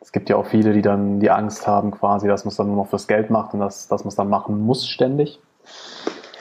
[0.00, 2.68] es gibt ja auch viele, die dann die Angst haben, quasi, dass man es dann
[2.68, 5.40] nur noch fürs Geld macht und dass, dass man es dann machen muss ständig.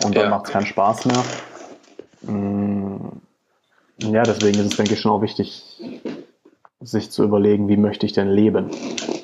[0.03, 0.29] Und dann ja.
[0.29, 1.23] macht es keinen Spaß mehr.
[2.21, 2.97] Mm,
[3.99, 5.81] ja, deswegen ist es, denke ich, schon auch wichtig,
[6.81, 8.69] sich zu überlegen, wie möchte ich denn leben?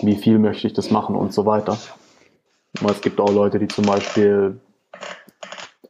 [0.01, 1.77] Wie viel möchte ich das machen und so weiter.
[2.81, 4.59] Aber es gibt auch Leute, die zum Beispiel,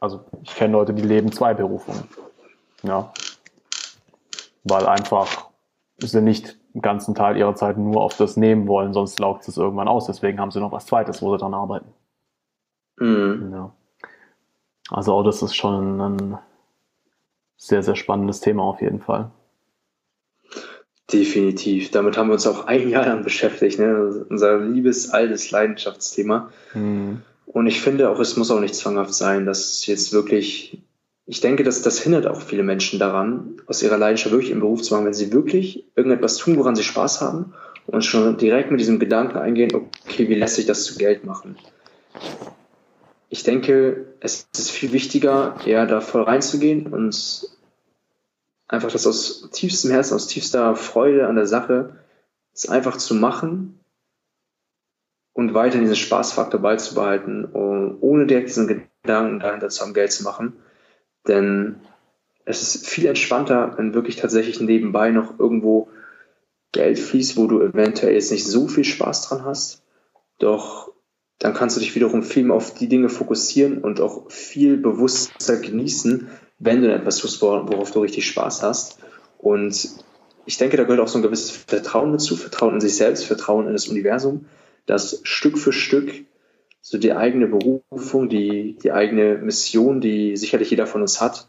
[0.01, 2.03] also ich kenne Leute, die leben zwei Berufungen.
[2.83, 3.13] Ja.
[4.63, 5.49] Weil einfach
[5.97, 9.57] sie nicht den ganzen Teil ihrer Zeit nur auf das nehmen wollen, sonst laugt es
[9.57, 10.07] irgendwann aus.
[10.07, 11.93] Deswegen haben sie noch was Zweites, wo sie dran arbeiten.
[12.97, 13.51] Mhm.
[13.53, 13.73] Ja.
[14.89, 16.37] Also auch das ist schon ein
[17.57, 19.31] sehr, sehr spannendes Thema auf jeden Fall.
[21.11, 21.91] Definitiv.
[21.91, 23.79] Damit haben wir uns auch ein Jahr lang beschäftigt.
[23.79, 24.25] Ne?
[24.29, 26.49] Unser liebes, altes Leidenschaftsthema.
[26.73, 27.21] Mhm.
[27.45, 30.81] Und ich finde auch, es muss auch nicht zwanghaft sein, dass jetzt wirklich
[31.25, 34.81] ich denke, dass das hindert auch viele Menschen daran, aus ihrer Leidenschaft wirklich im Beruf
[34.81, 37.53] zu machen, wenn sie wirklich irgendetwas tun, woran sie Spaß haben
[37.87, 41.57] und schon direkt mit diesem Gedanken eingehen, okay, wie lässt sich das zu Geld machen?
[43.33, 47.49] ich denke, es ist viel wichtiger, eher da voll reinzugehen und
[48.67, 51.95] einfach das aus tiefstem Herzen, aus tiefster Freude an der Sache,
[52.53, 53.79] es einfach zu machen
[55.33, 60.53] und weiter diesen Spaßfaktor beizubehalten, ohne direkt diesen Gedanken dahinter zu haben, Geld zu machen.
[61.27, 61.75] Denn
[62.45, 65.89] es ist viel entspannter, wenn wirklich tatsächlich nebenbei noch irgendwo
[66.71, 69.83] Geld fließt, wo du eventuell jetzt nicht so viel Spaß dran hast.
[70.39, 70.91] Doch
[71.39, 75.57] dann kannst du dich wiederum viel mehr auf die Dinge fokussieren und auch viel bewusster
[75.57, 78.97] genießen, wenn du etwas tust, worauf du richtig Spaß hast.
[79.37, 79.89] Und
[80.45, 83.67] ich denke, da gehört auch so ein gewisses Vertrauen dazu, Vertrauen in sich selbst, Vertrauen
[83.67, 84.45] in das Universum,
[84.85, 86.13] dass Stück für Stück
[86.83, 91.47] so die eigene Berufung, die, die eigene Mission, die sicherlich jeder von uns hat,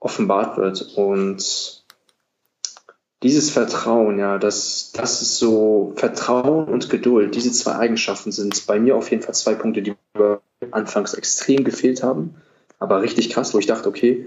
[0.00, 0.96] offenbart wird.
[0.96, 1.84] Und
[3.22, 7.34] dieses Vertrauen, ja, das, das ist so Vertrauen und Geduld.
[7.34, 11.64] Diese zwei Eigenschaften sind bei mir auf jeden Fall zwei Punkte, die mir anfangs extrem
[11.64, 12.36] gefehlt haben.
[12.78, 14.26] Aber richtig krass, wo ich dachte, okay,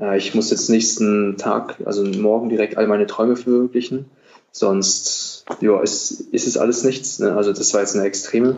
[0.00, 4.06] äh, ich muss jetzt nächsten Tag, also morgen direkt all meine Träume verwirklichen.
[4.52, 7.18] Sonst, ja, ist, ist es alles nichts.
[7.18, 7.36] Ne?
[7.36, 8.56] Also das war jetzt eine Extreme.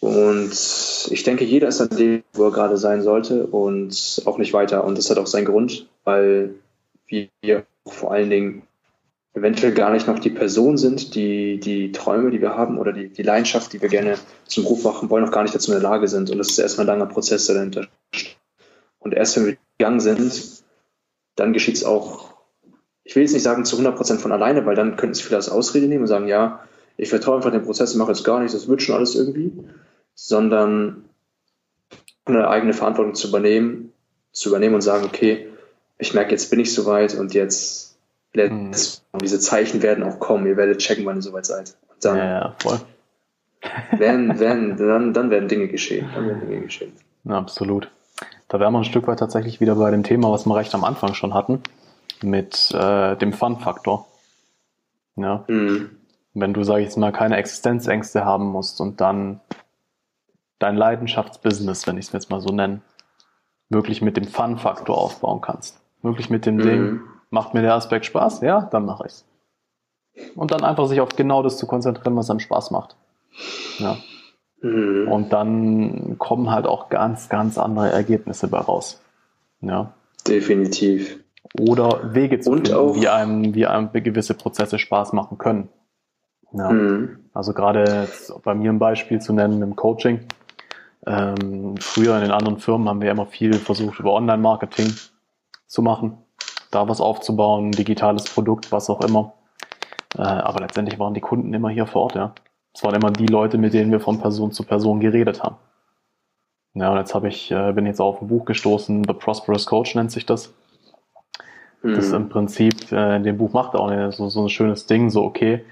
[0.00, 0.52] Und
[1.10, 4.84] ich denke, jeder ist an dem, wo er gerade sein sollte und auch nicht weiter.
[4.84, 6.54] Und das hat auch seinen Grund, weil
[7.08, 8.62] wir vor allen Dingen
[9.34, 13.08] eventuell gar nicht noch die Person sind, die die Träume, die wir haben oder die,
[13.08, 15.88] die Leidenschaft, die wir gerne zum Beruf machen wollen, noch gar nicht dazu in der
[15.88, 16.30] Lage sind.
[16.30, 18.36] Und das ist erstmal ein langer Prozess, der dahinter steht.
[18.98, 20.62] Und erst wenn wir gegangen sind,
[21.36, 22.34] dann geschieht es auch,
[23.04, 25.36] ich will jetzt nicht sagen zu 100 Prozent von alleine, weil dann könnten es viele
[25.36, 26.60] als Ausrede nehmen und sagen, ja,
[26.96, 29.52] ich vertraue einfach dem Prozess mache jetzt gar nichts, das wird schon alles irgendwie,
[30.20, 31.04] sondern
[32.24, 33.92] eine eigene Verantwortung zu übernehmen,
[34.32, 35.46] zu übernehmen und sagen, okay,
[35.96, 37.96] ich merke, jetzt bin ich soweit und jetzt
[38.34, 38.72] mhm.
[39.22, 40.44] diese Zeichen werden auch kommen.
[40.48, 41.76] Ihr werdet checken, wann ihr soweit seid.
[41.88, 42.80] Und dann, ja, ja, voll.
[43.96, 46.08] werden, werden, dann, dann werden Dinge geschehen.
[46.12, 46.92] Dann werden Dinge geschehen.
[47.22, 47.88] Ja, absolut.
[48.48, 50.82] Da wären wir ein Stück weit tatsächlich wieder bei dem Thema, was wir recht am
[50.82, 51.62] Anfang schon hatten,
[52.22, 54.08] mit äh, dem Fun-Faktor.
[55.14, 55.44] Ja.
[55.46, 55.90] Mhm.
[56.34, 59.40] Wenn du, sag ich jetzt mal, keine Existenzängste haben musst und dann
[60.58, 62.80] dein Leidenschaftsbusiness, wenn ich es jetzt mal so nenne,
[63.68, 65.80] wirklich mit dem Fun-Faktor aufbauen kannst.
[66.02, 66.62] Wirklich mit dem mhm.
[66.62, 67.00] Ding,
[67.30, 68.40] macht mir der Aspekt Spaß?
[68.40, 69.24] Ja, dann mache ich's.
[70.34, 72.96] Und dann einfach sich auf genau das zu konzentrieren, was einem Spaß macht.
[73.78, 73.96] Ja.
[74.60, 75.08] Mhm.
[75.10, 79.00] Und dann kommen halt auch ganz, ganz andere Ergebnisse bei raus.
[79.60, 79.92] Ja.
[80.26, 81.18] Definitiv.
[81.58, 85.68] Oder Wege zu finden, wie einem, wie einem gewisse Prozesse Spaß machen können.
[86.52, 86.70] Ja.
[86.70, 87.18] Mhm.
[87.32, 88.08] Also gerade
[88.42, 90.20] bei mir ein Beispiel zu nennen im Coaching.
[91.06, 94.92] Ähm, früher in den anderen Firmen haben wir immer viel versucht, über Online-Marketing
[95.66, 96.18] zu machen,
[96.70, 99.34] da was aufzubauen, digitales Produkt, was auch immer.
[100.16, 102.34] Äh, aber letztendlich waren die Kunden immer hier vor Ort, ja.
[102.74, 105.56] Es waren immer die Leute, mit denen wir von Person zu Person geredet haben.
[106.74, 109.94] Ja, und jetzt habe ich, äh, bin jetzt auf ein Buch gestoßen, The Prosperous Coach
[109.94, 110.54] nennt sich das.
[111.82, 111.94] Mhm.
[111.94, 114.48] Das ist im Prinzip, äh, in dem Buch macht er auch eine, so, so ein
[114.48, 115.64] schönes Ding, so okay,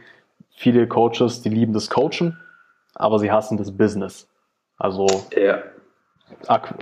[0.50, 2.38] viele Coaches, die lieben das Coachen,
[2.94, 4.28] aber sie hassen das Business.
[4.76, 5.06] Also
[5.36, 5.62] ja.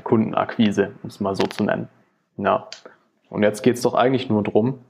[0.03, 1.89] Kundenakquise, um es mal so zu nennen.
[2.37, 2.69] Ja.
[3.29, 4.85] Und jetzt geht es doch eigentlich nur darum,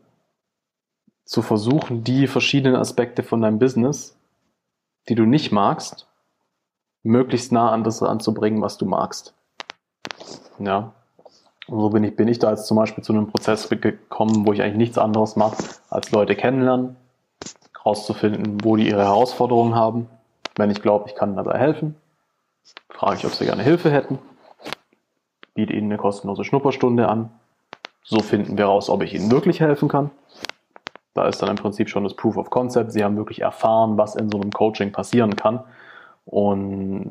[1.25, 4.17] zu versuchen, die verschiedenen Aspekte von deinem Business
[5.09, 6.07] die du nicht magst,
[7.03, 9.35] möglichst nah an das anzubringen, was du magst.
[10.59, 10.93] Ja.
[11.67, 14.53] Und so bin ich, bin ich da jetzt zum Beispiel zu einem Prozess gekommen, wo
[14.53, 15.57] ich eigentlich nichts anderes mache,
[15.89, 16.97] als Leute kennenlernen,
[17.85, 20.09] rauszufinden, wo die ihre Herausforderungen haben.
[20.57, 21.97] Wenn ich glaube, ich kann dabei helfen,
[22.89, 24.19] frage ich, ob sie gerne Hilfe hätten,
[25.55, 27.31] biete ihnen eine kostenlose Schnupperstunde an.
[28.03, 30.11] So finden wir raus, ob ich ihnen wirklich helfen kann.
[31.15, 32.93] Da ist dann im Prinzip schon das Proof of Concept.
[32.93, 35.61] Sie haben wirklich erfahren, was in so einem Coaching passieren kann.
[36.25, 37.11] Und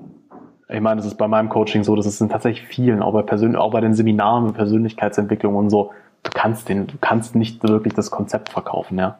[0.67, 3.21] ich meine, es ist bei meinem Coaching so, dass es sind tatsächlich vielen, auch bei,
[3.21, 5.91] Persön auch bei den Seminaren, Persönlichkeitsentwicklung und so,
[6.23, 9.19] du kannst den, du kannst nicht wirklich das Konzept verkaufen, ja.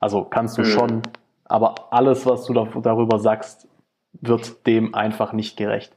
[0.00, 0.66] Also kannst du mhm.
[0.66, 1.02] schon,
[1.44, 3.67] aber alles, was du darüber sagst,
[4.12, 5.94] wird dem einfach nicht gerecht.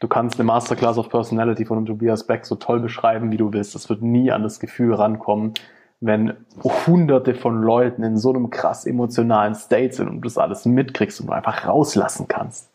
[0.00, 3.74] Du kannst eine Masterclass of Personality von Tobias Beck so toll beschreiben, wie du willst.
[3.74, 5.54] Das wird nie an das Gefühl rankommen,
[6.00, 10.66] wenn hunderte von Leuten in so einem krass emotionalen State sind und du das alles
[10.66, 12.70] mitkriegst und du einfach rauslassen kannst.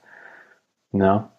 [0.91, 1.32] Ja.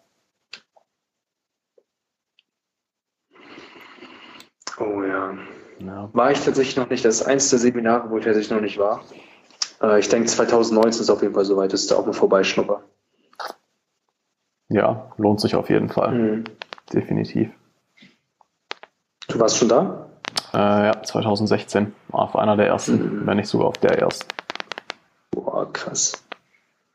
[4.79, 5.35] Oh ja.
[5.81, 6.09] ja.
[6.13, 7.05] War ich tatsächlich noch nicht.
[7.05, 9.03] Das ist eins der Seminare, wo ich tatsächlich noch nicht war.
[9.83, 12.85] Äh, ich denke, 2019 ist auf jeden Fall soweit, dass da auch mal vorbeischnupper.
[14.71, 16.12] Ja, lohnt sich auf jeden Fall.
[16.12, 16.45] Mhm.
[16.93, 17.51] Definitiv.
[19.29, 20.07] Du warst schon da?
[20.53, 21.93] Äh, ja, 2016.
[22.12, 23.27] Auf einer der ersten, mhm.
[23.27, 24.29] wenn nicht sogar auf der ersten.
[25.33, 26.25] Boah, krass.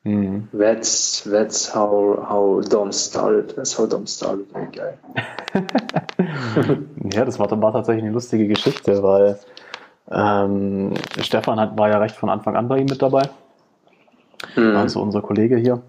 [0.04, 0.48] Mhm.
[0.58, 3.56] That's, that's how, how Dom started.
[3.56, 4.46] That's how Dom started.
[4.72, 4.98] Geil.
[7.12, 9.40] ja, das war, war tatsächlich eine lustige Geschichte, weil
[10.12, 13.24] ähm, Stefan hat, war ja recht von Anfang an bei ihm mit dabei.
[14.56, 14.78] Mhm.
[14.78, 15.82] Also unser Kollege hier.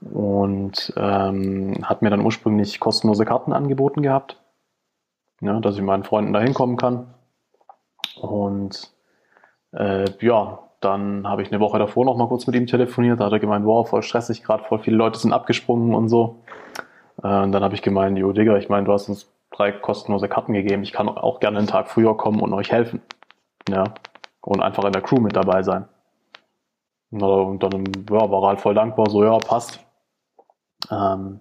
[0.00, 4.40] Und ähm, hat mir dann ursprünglich kostenlose Karten angeboten gehabt.
[5.40, 7.14] Ja, dass ich meinen Freunden da hinkommen kann.
[8.20, 8.92] Und
[9.72, 13.20] äh, ja, dann habe ich eine Woche davor noch mal kurz mit ihm telefoniert.
[13.20, 16.42] Da hat er gemeint, wow, voll stressig, gerade voll viele Leute sind abgesprungen und so.
[17.22, 20.28] Äh, und dann habe ich gemeint, jo Digga, ich meine, du hast uns drei kostenlose
[20.28, 20.82] Karten gegeben.
[20.82, 23.02] Ich kann auch gerne einen Tag früher kommen und euch helfen.
[23.68, 23.84] Ja.
[24.40, 25.88] Und einfach in der Crew mit dabei sein.
[27.10, 29.80] Und dann ja, war er halt voll dankbar, so ja, passt.
[30.90, 31.40] Ähm,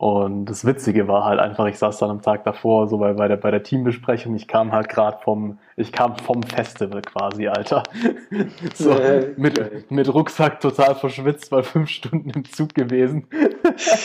[0.00, 3.28] und das Witzige war halt einfach, ich saß dann am Tag davor, so bei, bei,
[3.28, 7.82] der, bei der Teambesprechung, ich kam halt gerade vom, ich kam vom Festival quasi, Alter.
[8.74, 13.26] so, ja, mit, mit Rucksack total verschwitzt, weil fünf Stunden im Zug gewesen.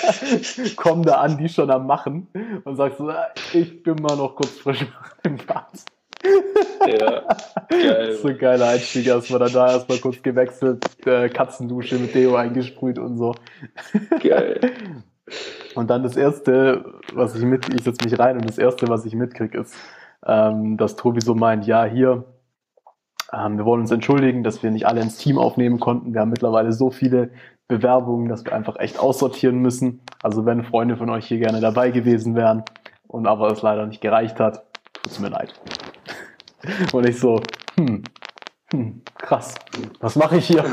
[0.76, 2.28] Komm da an, die schon am Machen
[2.66, 4.86] und sagst so, ah, ich bin mal noch kurz frisch
[5.24, 5.86] im Bad.
[6.88, 7.22] Ja,
[7.70, 8.14] geil.
[8.22, 13.00] So ein geiler Einstieg, erstmal dann da erstmal kurz gewechselt, äh, Katzendusche mit Deo eingesprüht
[13.00, 13.36] und so.
[14.22, 14.60] Geil.
[15.74, 19.06] Und dann das erste, was ich mit, ich setze mich rein und das erste, was
[19.06, 19.76] ich mitkriege, ist,
[20.26, 22.26] ähm, dass Tobi so meint, ja, hier,
[23.34, 26.14] ähm, wir wollen uns entschuldigen, dass wir nicht alle ins Team aufnehmen konnten.
[26.14, 27.32] Wir haben mittlerweile so viele
[27.68, 30.02] Bewerbungen, dass wir einfach echt aussortieren müssen.
[30.22, 32.64] Also wenn Freunde von euch hier gerne dabei gewesen wären
[33.08, 34.64] und aber es leider nicht gereicht hat,
[34.94, 35.54] tut's mir leid.
[36.94, 37.42] Und ich so,
[37.76, 38.04] hm,
[38.72, 39.56] hm krass,
[40.00, 40.64] was mache ich hier?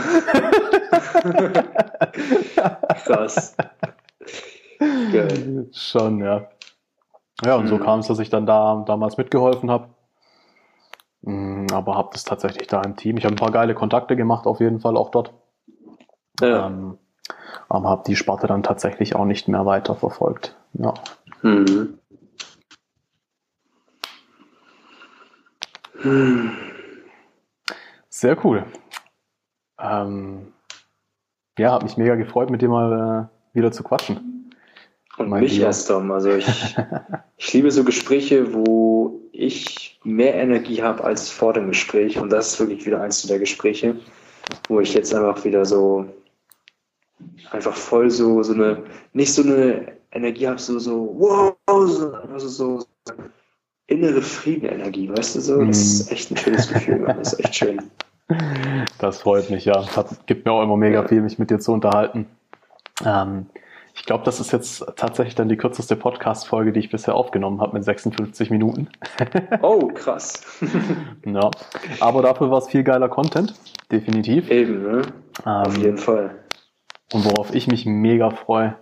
[3.05, 3.57] krass.
[5.13, 5.69] Geil.
[5.73, 6.49] Schon, ja.
[7.45, 7.69] Ja, und mhm.
[7.69, 9.89] so kam es, dass ich dann da damals mitgeholfen habe.
[11.23, 13.17] Mm, aber habe das tatsächlich da im Team.
[13.17, 15.33] Ich habe ein paar geile Kontakte gemacht, auf jeden Fall auch dort.
[16.41, 16.67] Ja.
[16.67, 16.99] Ähm,
[17.69, 20.57] aber habe die Sparte dann tatsächlich auch nicht mehr weiter verfolgt.
[20.75, 20.95] Ja.
[21.43, 21.99] Mhm.
[28.09, 28.65] Sehr cool.
[29.79, 30.53] Ähm,
[31.59, 34.51] ja, hat mich mega gefreut, mit dir mal äh, wieder zu quatschen.
[35.19, 35.67] Und mich Lieber.
[35.67, 36.11] erst, Tom.
[36.11, 36.47] Also ich,
[37.37, 42.19] ich liebe so Gespräche, wo ich mehr Energie habe als vor dem Gespräch.
[42.19, 43.97] Und das ist wirklich wieder eins der Gespräche,
[44.69, 46.07] wo ich jetzt einfach wieder so
[47.51, 48.83] einfach voll so, so eine,
[49.13, 52.87] nicht so eine Energie habe, so, so, wow, so, also so
[53.87, 55.65] innere Friedenenergie, weißt du so?
[55.65, 56.13] Das ist mhm.
[56.17, 57.83] echt ein schönes Gefühl, das ist echt schön.
[58.99, 59.85] Das freut mich, ja.
[59.95, 62.27] Das gibt mir auch immer mega viel, mich mit dir zu unterhalten.
[63.05, 63.47] Ähm,
[63.95, 67.75] ich glaube, das ist jetzt tatsächlich dann die kürzeste Podcast-Folge, die ich bisher aufgenommen habe
[67.75, 68.89] mit 56 Minuten.
[69.63, 70.45] oh, krass.
[71.27, 71.51] ja.
[72.01, 73.55] Aber dafür war es viel geiler Content,
[73.91, 74.51] definitiv.
[74.51, 75.03] Eben, ne?
[75.45, 76.37] Ähm, Auf jeden Fall.
[77.13, 78.77] Und worauf ich mich mega freue,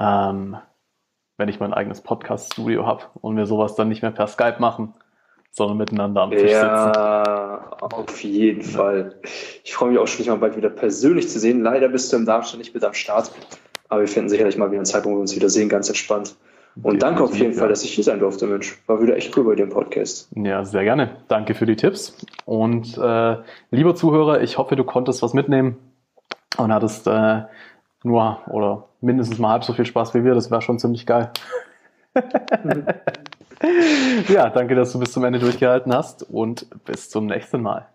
[0.00, 0.56] ähm,
[1.36, 4.94] wenn ich mein eigenes Podcast-Studio habe und wir sowas dann nicht mehr per Skype machen,
[5.50, 7.00] sondern miteinander am Tisch ja, sitzen.
[7.00, 8.68] Ja, auf jeden ja.
[8.68, 9.14] Fall.
[9.62, 11.62] Ich freue mich auch schon, dich mal bald wieder persönlich zu sehen.
[11.62, 13.30] Leider bist du im Darmstadt nicht mit am Start.
[13.88, 16.34] Aber wir finden sicherlich mal wieder einen Zeitpunkt, wo wir uns wieder sehen, ganz entspannt.
[16.82, 18.82] Und danke auf jeden Fall, dass ich hier sein durfte, Mensch.
[18.88, 20.28] War wieder echt cool bei dem Podcast.
[20.34, 21.18] Ja, sehr gerne.
[21.28, 22.16] Danke für die Tipps.
[22.46, 23.36] Und äh,
[23.70, 25.76] lieber Zuhörer, ich hoffe, du konntest was mitnehmen
[26.56, 27.42] und hattest äh,
[28.02, 30.34] nur oder mindestens mal halb so viel Spaß wie wir.
[30.34, 31.30] Das wäre schon ziemlich geil.
[34.28, 37.86] ja, danke, dass du bis zum Ende durchgehalten hast und bis zum nächsten Mal.